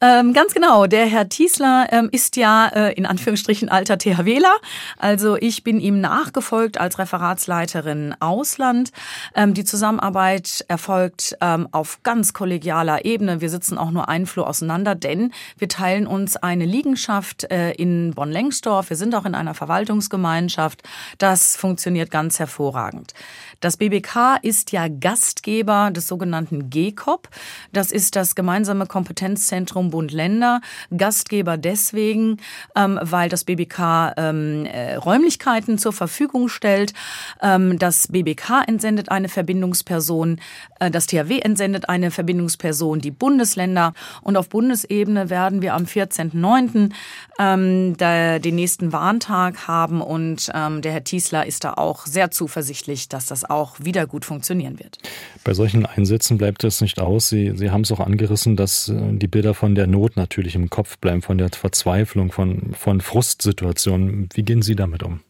Ähm, 0.00 0.32
ganz 0.32 0.54
genau. 0.54 0.86
Der 0.86 1.06
Herr 1.06 1.28
Tiesler 1.28 1.88
ähm, 1.90 2.08
ist 2.12 2.36
ja 2.36 2.68
äh, 2.68 2.92
in 2.92 3.04
Anführungsstrichen 3.04 3.68
alter 3.68 3.98
THWler. 3.98 4.54
Also 4.96 5.36
ich 5.36 5.64
bin 5.64 5.80
ihm 5.80 6.00
nachgefolgt 6.00 6.78
als 6.78 7.00
Referatsleiterin 7.00 8.14
Ausland. 8.20 8.92
Ähm, 9.34 9.52
die 9.52 9.64
Zusammenarbeit 9.64 10.64
erfolgt 10.68 11.36
ähm, 11.40 11.66
auf 11.72 12.04
ganz 12.04 12.32
kollegialer 12.32 13.04
Ebene. 13.04 13.40
Wir 13.40 13.50
sitzen 13.50 13.76
auch 13.76 13.90
nur 13.90 14.08
einen 14.08 14.26
Flur 14.26 14.46
auseinander, 14.46 14.94
denn 14.94 15.32
wir 15.58 15.68
teilen 15.68 16.06
uns 16.06 16.36
eine 16.36 16.64
Liegenschaft 16.64 17.50
äh, 17.50 17.72
in 17.72 18.12
Bonn-Lengsdorf. 18.12 18.90
Wir 18.90 18.96
sind 18.96 19.16
auch 19.16 19.24
in 19.24 19.34
einer 19.34 19.54
Verwaltungsgemeinschaft. 19.54 20.84
Das 21.18 21.56
funktioniert 21.56 21.95
ganz 22.04 22.38
hervorragend. 22.38 23.14
Das 23.60 23.76
BBK 23.76 24.38
ist 24.42 24.72
ja 24.72 24.88
Gastgeber 24.88 25.90
des 25.90 26.06
sogenannten 26.06 26.68
GECOP. 26.68 27.28
Das 27.72 27.90
ist 27.90 28.16
das 28.16 28.34
gemeinsame 28.34 28.86
Kompetenzzentrum 28.86 29.90
Bund-Länder. 29.90 30.60
Gastgeber 30.96 31.56
deswegen, 31.56 32.38
ähm, 32.74 32.98
weil 33.02 33.28
das 33.28 33.44
BBK 33.44 34.12
ähm, 34.16 34.66
äh, 34.66 34.96
Räumlichkeiten 34.96 35.78
zur 35.78 35.92
Verfügung 35.92 36.48
stellt. 36.48 36.92
Ähm, 37.40 37.78
das 37.78 38.08
BBK 38.08 38.62
entsendet 38.66 39.08
eine 39.08 39.28
Verbindungsperson, 39.28 40.40
äh, 40.80 40.90
das 40.90 41.06
THW 41.06 41.38
entsendet 41.40 41.88
eine 41.88 42.10
Verbindungsperson, 42.10 43.00
die 43.00 43.10
Bundesländer. 43.10 43.94
Und 44.22 44.36
auf 44.36 44.48
Bundesebene 44.48 45.30
werden 45.30 45.62
wir 45.62 45.74
am 45.74 45.84
14.09. 45.84 46.92
Ähm, 47.38 47.96
den 47.96 48.54
nächsten 48.54 48.92
Warntag 48.92 49.66
haben. 49.66 50.00
Und 50.00 50.50
ähm, 50.54 50.82
der 50.82 50.92
Herr 50.92 51.04
Tiesler 51.04 51.46
ist 51.46 51.64
da 51.64 51.74
auch 51.74 52.06
sehr 52.06 52.30
zuversichtlich, 52.30 53.08
dass 53.08 53.26
das 53.26 53.44
auch 53.50 53.76
wieder 53.80 54.06
gut 54.06 54.24
funktionieren 54.24 54.78
wird. 54.78 54.98
Bei 55.44 55.54
solchen 55.54 55.86
Einsätzen 55.86 56.38
bleibt 56.38 56.64
es 56.64 56.80
nicht 56.80 57.00
aus. 57.00 57.28
Sie, 57.28 57.52
Sie 57.56 57.70
haben 57.70 57.82
es 57.82 57.92
auch 57.92 58.00
angerissen, 58.00 58.56
dass 58.56 58.88
äh, 58.88 58.94
die 59.12 59.28
Bilder 59.28 59.54
von 59.54 59.74
der 59.74 59.86
Not 59.86 60.16
natürlich 60.16 60.54
im 60.54 60.70
Kopf 60.70 60.98
bleiben, 60.98 61.22
von 61.22 61.38
der 61.38 61.50
Verzweiflung, 61.50 62.32
von, 62.32 62.74
von 62.74 63.00
Frustsituationen. 63.00 64.28
Wie 64.34 64.42
gehen 64.42 64.62
Sie 64.62 64.76
damit 64.76 65.02
um? 65.02 65.20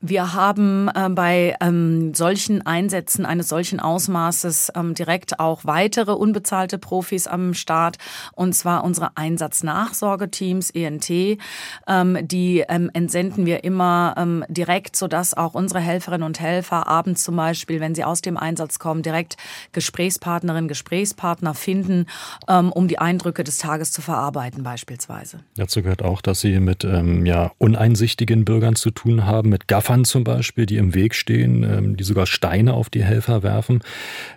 Wir 0.00 0.32
haben 0.32 0.88
äh, 0.94 1.08
bei 1.08 1.56
ähm, 1.60 2.14
solchen 2.14 2.64
Einsätzen 2.64 3.26
eines 3.26 3.48
solchen 3.48 3.80
Ausmaßes 3.80 4.70
ähm, 4.76 4.94
direkt 4.94 5.40
auch 5.40 5.64
weitere 5.64 6.12
unbezahlte 6.12 6.78
Profis 6.78 7.26
am 7.26 7.52
Start, 7.52 7.98
und 8.32 8.52
zwar 8.52 8.84
unsere 8.84 9.16
Einsatznachsorgeteams, 9.16 10.70
ENT. 10.70 11.10
Ähm, 11.10 12.16
die 12.22 12.64
ähm, 12.68 12.90
entsenden 12.92 13.44
wir 13.44 13.64
immer 13.64 14.14
ähm, 14.16 14.44
direkt, 14.48 14.94
sodass 14.94 15.34
auch 15.34 15.54
unsere 15.54 15.80
Helferinnen 15.80 16.24
und 16.24 16.38
Helfer 16.38 16.86
abends 16.86 17.24
zum 17.24 17.34
Beispiel, 17.34 17.80
wenn 17.80 17.96
sie 17.96 18.04
aus 18.04 18.22
dem 18.22 18.36
Einsatz 18.36 18.78
kommen, 18.78 19.02
direkt 19.02 19.36
Gesprächspartnerinnen, 19.72 20.68
Gesprächspartner 20.68 21.54
finden, 21.54 22.06
ähm, 22.46 22.70
um 22.70 22.86
die 22.86 23.00
Eindrücke 23.00 23.42
des 23.42 23.58
Tages 23.58 23.90
zu 23.90 24.00
verarbeiten 24.00 24.62
beispielsweise. 24.62 25.40
Dazu 25.56 25.82
gehört 25.82 26.02
auch, 26.02 26.20
dass 26.20 26.40
Sie 26.40 26.60
mit 26.60 26.84
ähm, 26.84 27.26
ja, 27.26 27.50
uneinsichtigen 27.58 28.44
Bürgern 28.44 28.76
zu 28.76 28.92
tun 28.92 29.26
haben, 29.26 29.48
mit 29.48 29.66
Gaff 29.66 29.87
Gaffern 29.88 30.04
zum 30.04 30.22
Beispiel, 30.22 30.66
die 30.66 30.76
im 30.76 30.92
Weg 30.92 31.14
stehen, 31.14 31.64
ähm, 31.64 31.96
die 31.96 32.04
sogar 32.04 32.26
Steine 32.26 32.74
auf 32.74 32.90
die 32.90 33.02
Helfer 33.02 33.42
werfen. 33.42 33.80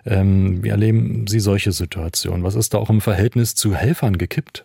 Ähm, 0.06 0.64
wie 0.64 0.70
erleben 0.70 1.26
Sie 1.26 1.40
solche 1.40 1.72
Situationen? 1.72 2.42
Was 2.42 2.54
ist 2.54 2.72
da 2.72 2.78
auch 2.78 2.88
im 2.88 3.02
Verhältnis 3.02 3.54
zu 3.54 3.74
Helfern 3.74 4.16
gekippt? 4.16 4.64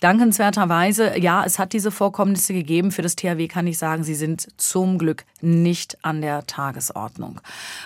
Dankenswerterweise, 0.00 1.18
ja, 1.18 1.44
es 1.44 1.58
hat 1.58 1.72
diese 1.72 1.90
Vorkommnisse 1.90 2.52
gegeben. 2.52 2.92
Für 2.92 3.02
das 3.02 3.16
THW 3.16 3.48
kann 3.48 3.66
ich 3.66 3.78
sagen, 3.78 4.04
sie 4.04 4.14
sind 4.14 4.46
zum 4.58 4.98
Glück 4.98 5.24
nicht 5.40 5.98
an 6.04 6.20
der 6.20 6.46
Tagesordnung. 6.46 7.40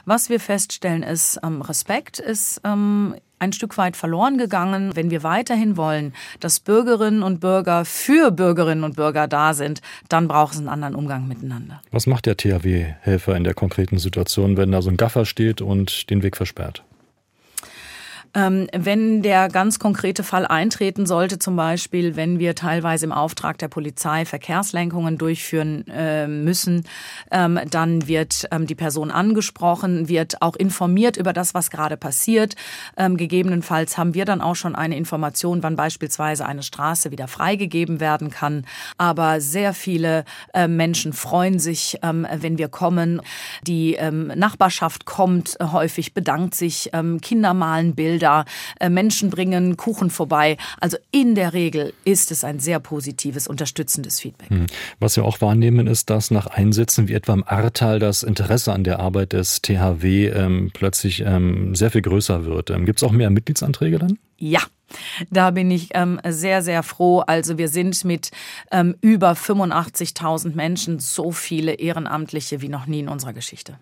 Was 0.04 0.28
wir 0.28 0.40
feststellen 0.40 1.02
ist, 1.02 1.38
ähm, 1.44 1.62
Respekt 1.62 2.18
ist 2.18 2.60
ähm, 2.64 3.14
ein 3.38 3.52
Stück 3.52 3.78
weit 3.78 3.96
verloren 3.96 4.38
gegangen. 4.38 4.94
Wenn 4.94 5.10
wir 5.10 5.22
weiterhin 5.22 5.76
wollen, 5.76 6.14
dass 6.40 6.60
Bürgerinnen 6.60 7.22
und 7.22 7.40
Bürger 7.40 7.84
für 7.84 8.30
Bürgerinnen 8.30 8.84
und 8.84 8.96
Bürger 8.96 9.28
da 9.28 9.54
sind, 9.54 9.80
dann 10.08 10.28
braucht 10.28 10.54
es 10.54 10.58
einen 10.58 10.68
anderen 10.68 10.94
Umgang 10.94 11.28
miteinander. 11.28 11.80
Was 11.90 12.06
macht 12.06 12.26
der 12.26 12.36
THW-Helfer 12.36 13.36
in 13.36 13.44
der 13.44 13.54
konkreten 13.54 13.98
Situation, 13.98 14.56
wenn 14.56 14.72
da 14.72 14.82
so 14.82 14.90
ein 14.90 14.96
Gaffer 14.96 15.24
steht 15.24 15.62
und 15.62 16.10
den 16.10 16.22
Weg 16.22 16.36
versperrt? 16.36 16.84
Ähm, 18.32 18.68
wenn 18.72 19.22
der 19.22 19.48
ganz 19.48 19.80
konkrete 19.80 20.22
Fall 20.22 20.46
eintreten 20.46 21.04
sollte, 21.04 21.40
zum 21.40 21.56
Beispiel, 21.56 22.14
wenn 22.14 22.38
wir 22.38 22.54
teilweise 22.54 23.06
im 23.06 23.12
Auftrag 23.12 23.58
der 23.58 23.66
Polizei 23.66 24.24
Verkehrslenkungen 24.24 25.18
durchführen 25.18 25.84
äh, 25.88 26.28
müssen, 26.28 26.84
ähm, 27.32 27.58
dann 27.70 28.06
wird 28.06 28.46
ähm, 28.52 28.68
die 28.68 28.76
Person 28.76 29.10
angesprochen, 29.10 30.08
wird 30.08 30.42
auch 30.42 30.54
informiert 30.54 31.16
über 31.16 31.32
das, 31.32 31.54
was 31.54 31.70
gerade 31.70 31.96
passiert. 31.96 32.54
Ähm, 32.96 33.16
gegebenenfalls 33.16 33.98
haben 33.98 34.14
wir 34.14 34.24
dann 34.24 34.40
auch 34.40 34.54
schon 34.56 34.76
eine 34.76 34.96
Information, 34.96 35.64
wann 35.64 35.74
beispielsweise 35.74 36.46
eine 36.46 36.62
Straße 36.62 37.10
wieder 37.10 37.26
freigegeben 37.26 37.98
werden 37.98 38.30
kann. 38.30 38.64
Aber 38.96 39.40
sehr 39.40 39.74
viele 39.74 40.24
äh, 40.54 40.68
Menschen 40.68 41.12
freuen 41.12 41.58
sich, 41.58 41.98
ähm, 42.02 42.26
wenn 42.32 42.58
wir 42.58 42.68
kommen. 42.68 43.22
Die 43.66 43.94
ähm, 43.94 44.28
Nachbarschaft 44.28 45.04
kommt 45.04 45.58
häufig, 45.60 46.14
bedankt 46.14 46.54
sich, 46.54 46.90
Kinder 47.22 47.54
malen 47.54 47.94
Bilder. 47.94 48.19
Bilder, 48.20 48.44
äh, 48.78 48.90
Menschen 48.90 49.30
bringen 49.30 49.76
Kuchen 49.76 50.10
vorbei. 50.10 50.56
Also 50.80 50.98
in 51.10 51.34
der 51.34 51.54
Regel 51.54 51.94
ist 52.04 52.30
es 52.30 52.44
ein 52.44 52.60
sehr 52.60 52.78
positives, 52.78 53.48
unterstützendes 53.48 54.20
Feedback. 54.20 54.50
Hm. 54.50 54.66
Was 54.98 55.16
wir 55.16 55.24
auch 55.24 55.40
wahrnehmen, 55.40 55.86
ist, 55.86 56.10
dass 56.10 56.30
nach 56.30 56.46
Einsätzen 56.46 57.08
wie 57.08 57.14
etwa 57.14 57.32
im 57.32 57.44
Ahrtal 57.46 57.98
das 57.98 58.22
Interesse 58.22 58.72
an 58.72 58.84
der 58.84 59.00
Arbeit 59.00 59.32
des 59.32 59.62
THW 59.62 60.28
ähm, 60.28 60.70
plötzlich 60.72 61.22
ähm, 61.24 61.74
sehr 61.74 61.90
viel 61.90 62.02
größer 62.02 62.44
wird. 62.44 62.70
Ähm, 62.70 62.84
Gibt 62.84 62.98
es 62.98 63.02
auch 63.02 63.12
mehr 63.12 63.30
Mitgliedsanträge 63.30 63.98
dann? 63.98 64.18
Ja, 64.36 64.60
da 65.30 65.50
bin 65.50 65.70
ich 65.70 65.90
ähm, 65.94 66.20
sehr, 66.26 66.62
sehr 66.62 66.82
froh. 66.82 67.20
Also 67.20 67.58
wir 67.58 67.68
sind 67.68 68.04
mit 68.04 68.30
ähm, 68.70 68.96
über 69.00 69.32
85.000 69.32 70.54
Menschen 70.54 70.98
so 70.98 71.30
viele 71.30 71.74
Ehrenamtliche 71.74 72.60
wie 72.60 72.68
noch 72.68 72.86
nie 72.86 73.00
in 73.00 73.08
unserer 73.08 73.32
Geschichte. 73.32 73.78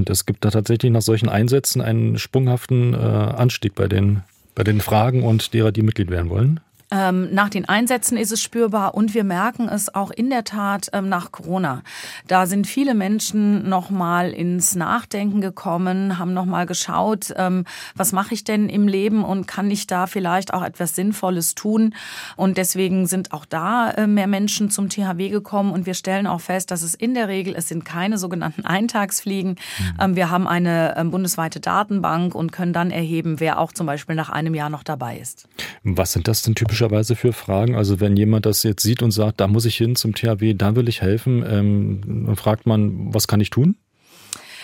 Und 0.00 0.08
es 0.08 0.24
gibt 0.24 0.46
da 0.46 0.50
tatsächlich 0.50 0.90
nach 0.90 1.02
solchen 1.02 1.28
Einsätzen 1.28 1.82
einen 1.82 2.16
sprunghaften 2.16 2.94
äh, 2.94 2.96
Anstieg 2.96 3.74
bei 3.74 3.86
den, 3.86 4.22
bei 4.54 4.64
den 4.64 4.80
Fragen 4.80 5.22
und 5.22 5.52
derer, 5.52 5.72
die 5.72 5.82
Mitglied 5.82 6.08
werden 6.08 6.30
wollen. 6.30 6.60
Ähm, 6.92 7.32
nach 7.32 7.48
den 7.48 7.68
Einsätzen 7.68 8.16
ist 8.16 8.32
es 8.32 8.42
spürbar 8.42 8.94
und 8.94 9.14
wir 9.14 9.22
merken 9.22 9.68
es 9.68 9.94
auch 9.94 10.10
in 10.10 10.28
der 10.28 10.42
Tat 10.42 10.88
ähm, 10.92 11.08
nach 11.08 11.30
Corona. 11.30 11.82
Da 12.26 12.46
sind 12.46 12.66
viele 12.66 12.94
Menschen 12.94 13.68
nochmal 13.68 14.30
ins 14.32 14.74
Nachdenken 14.74 15.40
gekommen, 15.40 16.18
haben 16.18 16.34
nochmal 16.34 16.66
geschaut, 16.66 17.32
ähm, 17.36 17.64
was 17.94 18.10
mache 18.10 18.34
ich 18.34 18.42
denn 18.42 18.68
im 18.68 18.88
Leben 18.88 19.24
und 19.24 19.46
kann 19.46 19.70
ich 19.70 19.86
da 19.86 20.08
vielleicht 20.08 20.52
auch 20.52 20.64
etwas 20.64 20.96
Sinnvolles 20.96 21.54
tun? 21.54 21.94
Und 22.36 22.58
deswegen 22.58 23.06
sind 23.06 23.32
auch 23.32 23.44
da 23.44 23.92
äh, 23.92 24.08
mehr 24.08 24.26
Menschen 24.26 24.70
zum 24.70 24.88
THW 24.88 25.28
gekommen 25.28 25.70
und 25.70 25.86
wir 25.86 25.94
stellen 25.94 26.26
auch 26.26 26.40
fest, 26.40 26.72
dass 26.72 26.82
es 26.82 26.94
in 26.94 27.14
der 27.14 27.28
Regel, 27.28 27.54
es 27.56 27.68
sind 27.68 27.84
keine 27.84 28.18
sogenannten 28.18 28.64
Eintagsfliegen. 28.64 29.56
Mhm. 30.00 30.16
wir 30.16 30.30
haben 30.30 30.48
eine 30.48 30.96
ähm, 30.96 31.10
bundesweite 31.12 31.60
Datenbank 31.60 32.34
und 32.34 32.50
können 32.50 32.72
dann 32.72 32.90
erheben, 32.90 33.38
wer 33.38 33.60
auch 33.60 33.72
zum 33.72 33.86
Beispiel 33.86 34.16
nach 34.16 34.30
einem 34.30 34.54
Jahr 34.54 34.70
noch 34.70 34.82
dabei 34.82 35.18
ist. 35.18 35.48
Was 35.84 36.12
sind 36.12 36.26
das 36.26 36.42
denn 36.42 36.54
typische 36.54 36.79
typischerweise 36.80 37.16
für 37.16 37.32
Fragen? 37.32 37.74
Also 37.76 38.00
wenn 38.00 38.16
jemand 38.16 38.46
das 38.46 38.62
jetzt 38.62 38.82
sieht 38.82 39.02
und 39.02 39.10
sagt, 39.10 39.40
da 39.40 39.46
muss 39.46 39.66
ich 39.66 39.76
hin 39.76 39.96
zum 39.96 40.14
THW, 40.14 40.54
da 40.54 40.76
will 40.76 40.88
ich 40.88 41.02
helfen, 41.02 41.44
ähm, 41.46 42.24
dann 42.26 42.36
fragt 42.36 42.66
man, 42.66 43.12
was 43.12 43.28
kann 43.28 43.40
ich 43.40 43.50
tun? 43.50 43.76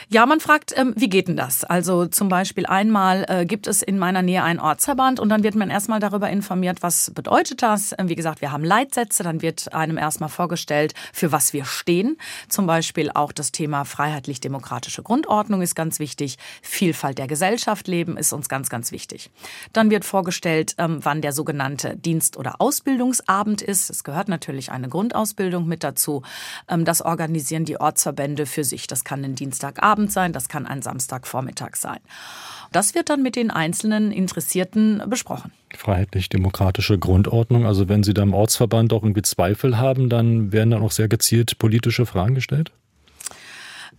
Ja, 0.08 0.24
man 0.24 0.38
fragt, 0.38 0.72
ähm, 0.78 0.94
wie 0.96 1.08
geht 1.08 1.26
denn 1.26 1.36
das? 1.36 1.64
Also 1.64 2.06
zum 2.06 2.28
Beispiel 2.28 2.64
einmal 2.64 3.24
äh, 3.28 3.44
gibt 3.44 3.66
es 3.66 3.82
in 3.82 3.98
meiner 3.98 4.22
Nähe 4.22 4.44
einen 4.44 4.60
Ortsverband 4.60 5.18
und 5.18 5.28
dann 5.30 5.42
wird 5.42 5.56
man 5.56 5.68
erstmal 5.68 5.98
darüber 5.98 6.30
informiert, 6.30 6.80
was 6.80 7.10
bedeutet 7.12 7.60
das. 7.60 7.92
Ähm, 7.98 8.08
wie 8.08 8.14
gesagt, 8.14 8.40
wir 8.40 8.52
haben 8.52 8.62
Leitsätze, 8.62 9.24
dann 9.24 9.42
wird 9.42 9.74
einem 9.74 9.98
erstmal 9.98 10.28
vorgestellt, 10.28 10.94
für 11.12 11.32
was 11.32 11.52
wir 11.52 11.64
stehen. 11.64 12.18
Zum 12.48 12.68
Beispiel 12.68 13.10
auch 13.12 13.32
das 13.32 13.50
Thema 13.50 13.84
freiheitlich-demokratische 13.84 15.02
Grundordnung 15.02 15.60
ist 15.60 15.74
ganz 15.74 15.98
wichtig. 15.98 16.38
Vielfalt 16.62 17.18
der 17.18 17.26
Gesellschaft 17.26 17.88
leben 17.88 18.16
ist 18.16 18.32
uns 18.32 18.48
ganz, 18.48 18.70
ganz 18.70 18.92
wichtig. 18.92 19.32
Dann 19.72 19.90
wird 19.90 20.04
vorgestellt, 20.04 20.76
ähm, 20.78 21.00
wann 21.02 21.20
der 21.20 21.32
sogenannte 21.32 21.96
Dienst- 21.96 22.36
oder 22.36 22.60
Ausbildungsabend 22.60 23.60
ist. 23.60 23.90
Es 23.90 24.04
gehört 24.04 24.28
natürlich 24.28 24.70
eine 24.70 24.88
Grundausbildung 24.88 25.66
mit 25.66 25.82
dazu. 25.82 26.22
Ähm, 26.68 26.84
das 26.84 27.02
organisieren 27.02 27.64
die 27.64 27.80
Ortsverbände 27.80 28.46
für 28.46 28.62
sich. 28.62 28.86
Das 28.86 29.02
kann 29.02 29.24
ein 29.24 29.34
Dienstagabend 29.34 29.95
Abend 29.96 30.12
sein, 30.12 30.34
das 30.34 30.48
kann 30.48 30.66
ein 30.66 30.82
Samstagvormittag 30.82 31.76
sein. 31.76 32.00
Das 32.70 32.94
wird 32.94 33.08
dann 33.08 33.22
mit 33.22 33.34
den 33.34 33.50
einzelnen 33.50 34.12
Interessierten 34.12 35.02
besprochen. 35.08 35.52
Freiheitlich-demokratische 35.74 36.98
Grundordnung. 36.98 37.64
Also 37.64 37.88
wenn 37.88 38.02
Sie 38.02 38.12
da 38.12 38.22
im 38.22 38.34
Ortsverband 38.34 38.92
auch 38.92 39.02
irgendwie 39.02 39.22
Zweifel 39.22 39.78
haben, 39.78 40.10
dann 40.10 40.52
werden 40.52 40.70
dann 40.70 40.82
auch 40.82 40.90
sehr 40.90 41.08
gezielt 41.08 41.56
politische 41.56 42.04
Fragen 42.04 42.34
gestellt? 42.34 42.72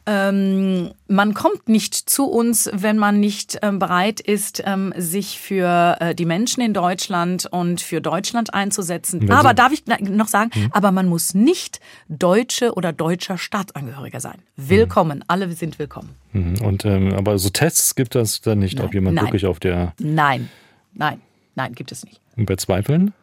Ähm, 0.10 0.92
man 1.10 1.34
kommt 1.34 1.68
nicht 1.68 1.94
zu 1.94 2.28
uns, 2.28 2.70
wenn 2.72 2.98
man 2.98 3.20
nicht 3.20 3.60
ähm, 3.62 3.78
bereit 3.78 4.22
ist, 4.22 4.64
ähm, 4.66 4.94
sich 4.96 5.38
für 5.38 5.98
äh, 6.00 6.16
die 6.16 6.26
Menschen 6.26 6.62
in 6.62 6.74
Deutschland 6.74 7.46
und 7.46 7.82
für 7.82 8.00
Deutschland 8.00 8.54
einzusetzen. 8.54 9.30
aber 9.30 9.54
darf 9.54 9.74
ich 9.74 9.84
noch 9.86 10.30
sagen, 10.30 10.52
hm. 10.54 10.70
aber 10.72 10.94
man 10.94 11.10
muss 11.10 11.34
nicht 11.34 11.82
Deutsche 12.08 12.74
oder 12.76 12.94
deutscher 12.94 13.38
Staatsangehöriger 13.38 14.22
sein. 14.22 14.38
Willkommen, 14.56 15.20
hm. 15.20 15.26
alle 15.28 15.52
sind 15.52 15.78
willkommen. 15.78 16.16
Hm. 16.32 16.62
Und 16.62 16.86
ähm, 16.86 17.14
aber 17.14 17.38
so 17.38 17.50
Tests 17.50 17.96
gibt 17.96 18.16
es 18.16 18.40
dann 18.40 18.60
nicht, 18.60 18.78
nein. 18.78 18.86
ob 18.86 18.94
jemand 18.94 19.16
nein. 19.16 19.26
wirklich 19.26 19.46
auf 19.46 19.60
der. 19.60 19.94
Nein, 20.00 20.50
nein, 20.94 21.20
nein, 21.56 21.76
gibt 21.76 21.92
es 21.92 22.06
nicht. 22.06 22.22
Und 22.38 22.46
bei 22.46 22.56
Zweifeln? 22.56 23.14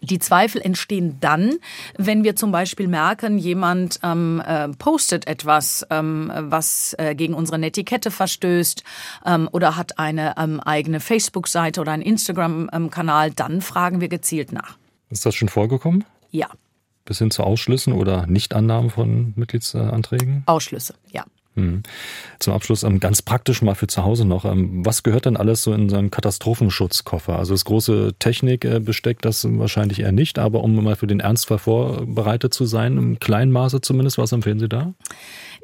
Die 0.00 0.18
Zweifel 0.18 0.60
entstehen 0.60 1.18
dann, 1.20 1.54
wenn 1.96 2.24
wir 2.24 2.36
zum 2.36 2.52
Beispiel 2.52 2.88
merken, 2.88 3.38
jemand 3.38 4.00
ähm, 4.02 4.42
äh, 4.46 4.68
postet 4.68 5.26
etwas, 5.26 5.86
ähm, 5.90 6.32
was 6.34 6.94
äh, 6.98 7.14
gegen 7.14 7.34
unsere 7.34 7.58
Netiquette 7.58 8.10
verstößt 8.10 8.82
ähm, 9.24 9.48
oder 9.52 9.76
hat 9.76 9.98
eine 9.98 10.34
ähm, 10.38 10.60
eigene 10.60 11.00
Facebook-Seite 11.00 11.80
oder 11.80 11.92
einen 11.92 12.02
Instagram-Kanal, 12.02 13.32
dann 13.32 13.60
fragen 13.60 14.00
wir 14.00 14.08
gezielt 14.08 14.52
nach. 14.52 14.76
Ist 15.10 15.24
das 15.24 15.34
schon 15.34 15.48
vorgekommen? 15.48 16.04
Ja. 16.30 16.48
Bis 17.04 17.18
hin 17.18 17.30
zu 17.30 17.44
Ausschlüssen 17.44 17.92
oder 17.92 18.26
Nichtannahmen 18.26 18.90
von 18.90 19.32
Mitgliedsanträgen? 19.36 20.42
Ausschlüsse, 20.46 20.94
ja. 21.10 21.24
Hm. 21.56 21.82
Zum 22.38 22.52
Abschluss 22.52 22.82
ähm, 22.82 23.00
ganz 23.00 23.22
praktisch 23.22 23.62
mal 23.62 23.74
für 23.74 23.86
zu 23.86 24.04
Hause 24.04 24.26
noch. 24.26 24.44
Ähm, 24.44 24.84
was 24.84 25.02
gehört 25.02 25.24
denn 25.24 25.38
alles 25.38 25.62
so 25.62 25.72
in 25.72 25.88
so 25.88 25.96
einen 25.96 26.10
Katastrophenschutzkoffer? 26.10 27.38
Also 27.38 27.54
das 27.54 27.64
große 27.64 28.14
Technikbesteck, 28.18 29.22
das 29.22 29.46
wahrscheinlich 29.48 30.00
eher 30.00 30.12
nicht, 30.12 30.38
aber 30.38 30.62
um 30.62 30.76
mal 30.84 30.96
für 30.96 31.06
den 31.06 31.20
Ernstfall 31.20 31.58
vorbereitet 31.58 32.52
zu 32.52 32.66
sein, 32.66 32.98
im 32.98 33.18
kleinen 33.18 33.52
Maße 33.52 33.80
zumindest, 33.80 34.18
was 34.18 34.32
empfehlen 34.32 34.58
Sie 34.58 34.68
da? 34.68 34.92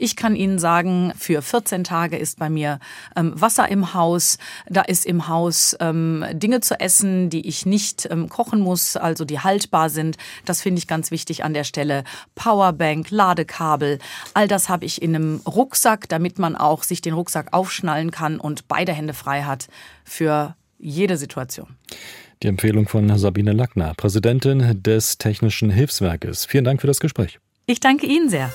Ich 0.03 0.17
kann 0.17 0.35
Ihnen 0.35 0.59
sagen, 0.59 1.13
für 1.17 1.43
14 1.43 1.85
Tage 1.85 2.17
ist 2.17 2.41
bei 2.41 2.51
mir 2.51 2.81
ähm, 3.15 3.41
Wasser 3.41 3.69
im 3.69 3.95
Haus. 3.95 4.39
Da 4.69 4.81
ist 4.81 5.07
im 5.07 5.29
Haus 5.29 5.77
ähm, 5.79 6.25
Dinge 6.33 6.61
zu 6.61 6.81
essen, 6.81 7.31
die 7.31 7.47
ich 7.47 7.67
nicht 7.67 8.09
ähm, 8.11 8.29
kochen 8.29 8.59
muss, 8.59 8.97
also 8.97 9.25
die 9.25 9.39
haltbar 9.39 9.91
sind. 9.91 10.17
Das 10.45 10.61
finde 10.61 10.81
ich 10.81 10.89
ganz 10.89 11.13
wichtig 11.13 11.45
an 11.45 11.55
der 11.55 11.63
Stelle. 11.63 12.03
Powerbank, 12.35 13.13
Ladekabel, 13.13 14.01
all 14.35 14.49
das 14.49 14.69
habe 14.69 14.87
ich 14.87 15.01
in 15.01 15.15
einem 15.15 15.41
Rucksack, 15.47 16.09
damit 16.09 16.37
man 16.37 16.57
auch 16.57 16.83
sich 16.83 17.01
den 17.01 17.15
Rucksack 17.15 17.53
aufschnallen 17.53 18.11
kann 18.11 18.41
und 18.41 18.67
beide 18.67 18.93
Hände 18.93 19.15
frei 19.15 19.45
hat 19.45 19.69
für 20.05 20.57
jede 20.81 21.17
Situation. 21.17 21.77
Die 22.43 22.49
Empfehlung 22.49 22.89
von 22.89 23.17
Sabine 23.17 23.53
Lackner, 23.53 23.95
Präsidentin 23.97 24.83
des 24.83 25.19
Technischen 25.19 25.71
Hilfswerkes. 25.71 26.45
Vielen 26.45 26.65
Dank 26.65 26.81
für 26.81 26.89
das 26.89 26.99
Gespräch. 26.99 27.39
Ich 27.67 27.79
danke 27.79 28.07
Ihnen 28.07 28.29
sehr. 28.29 28.53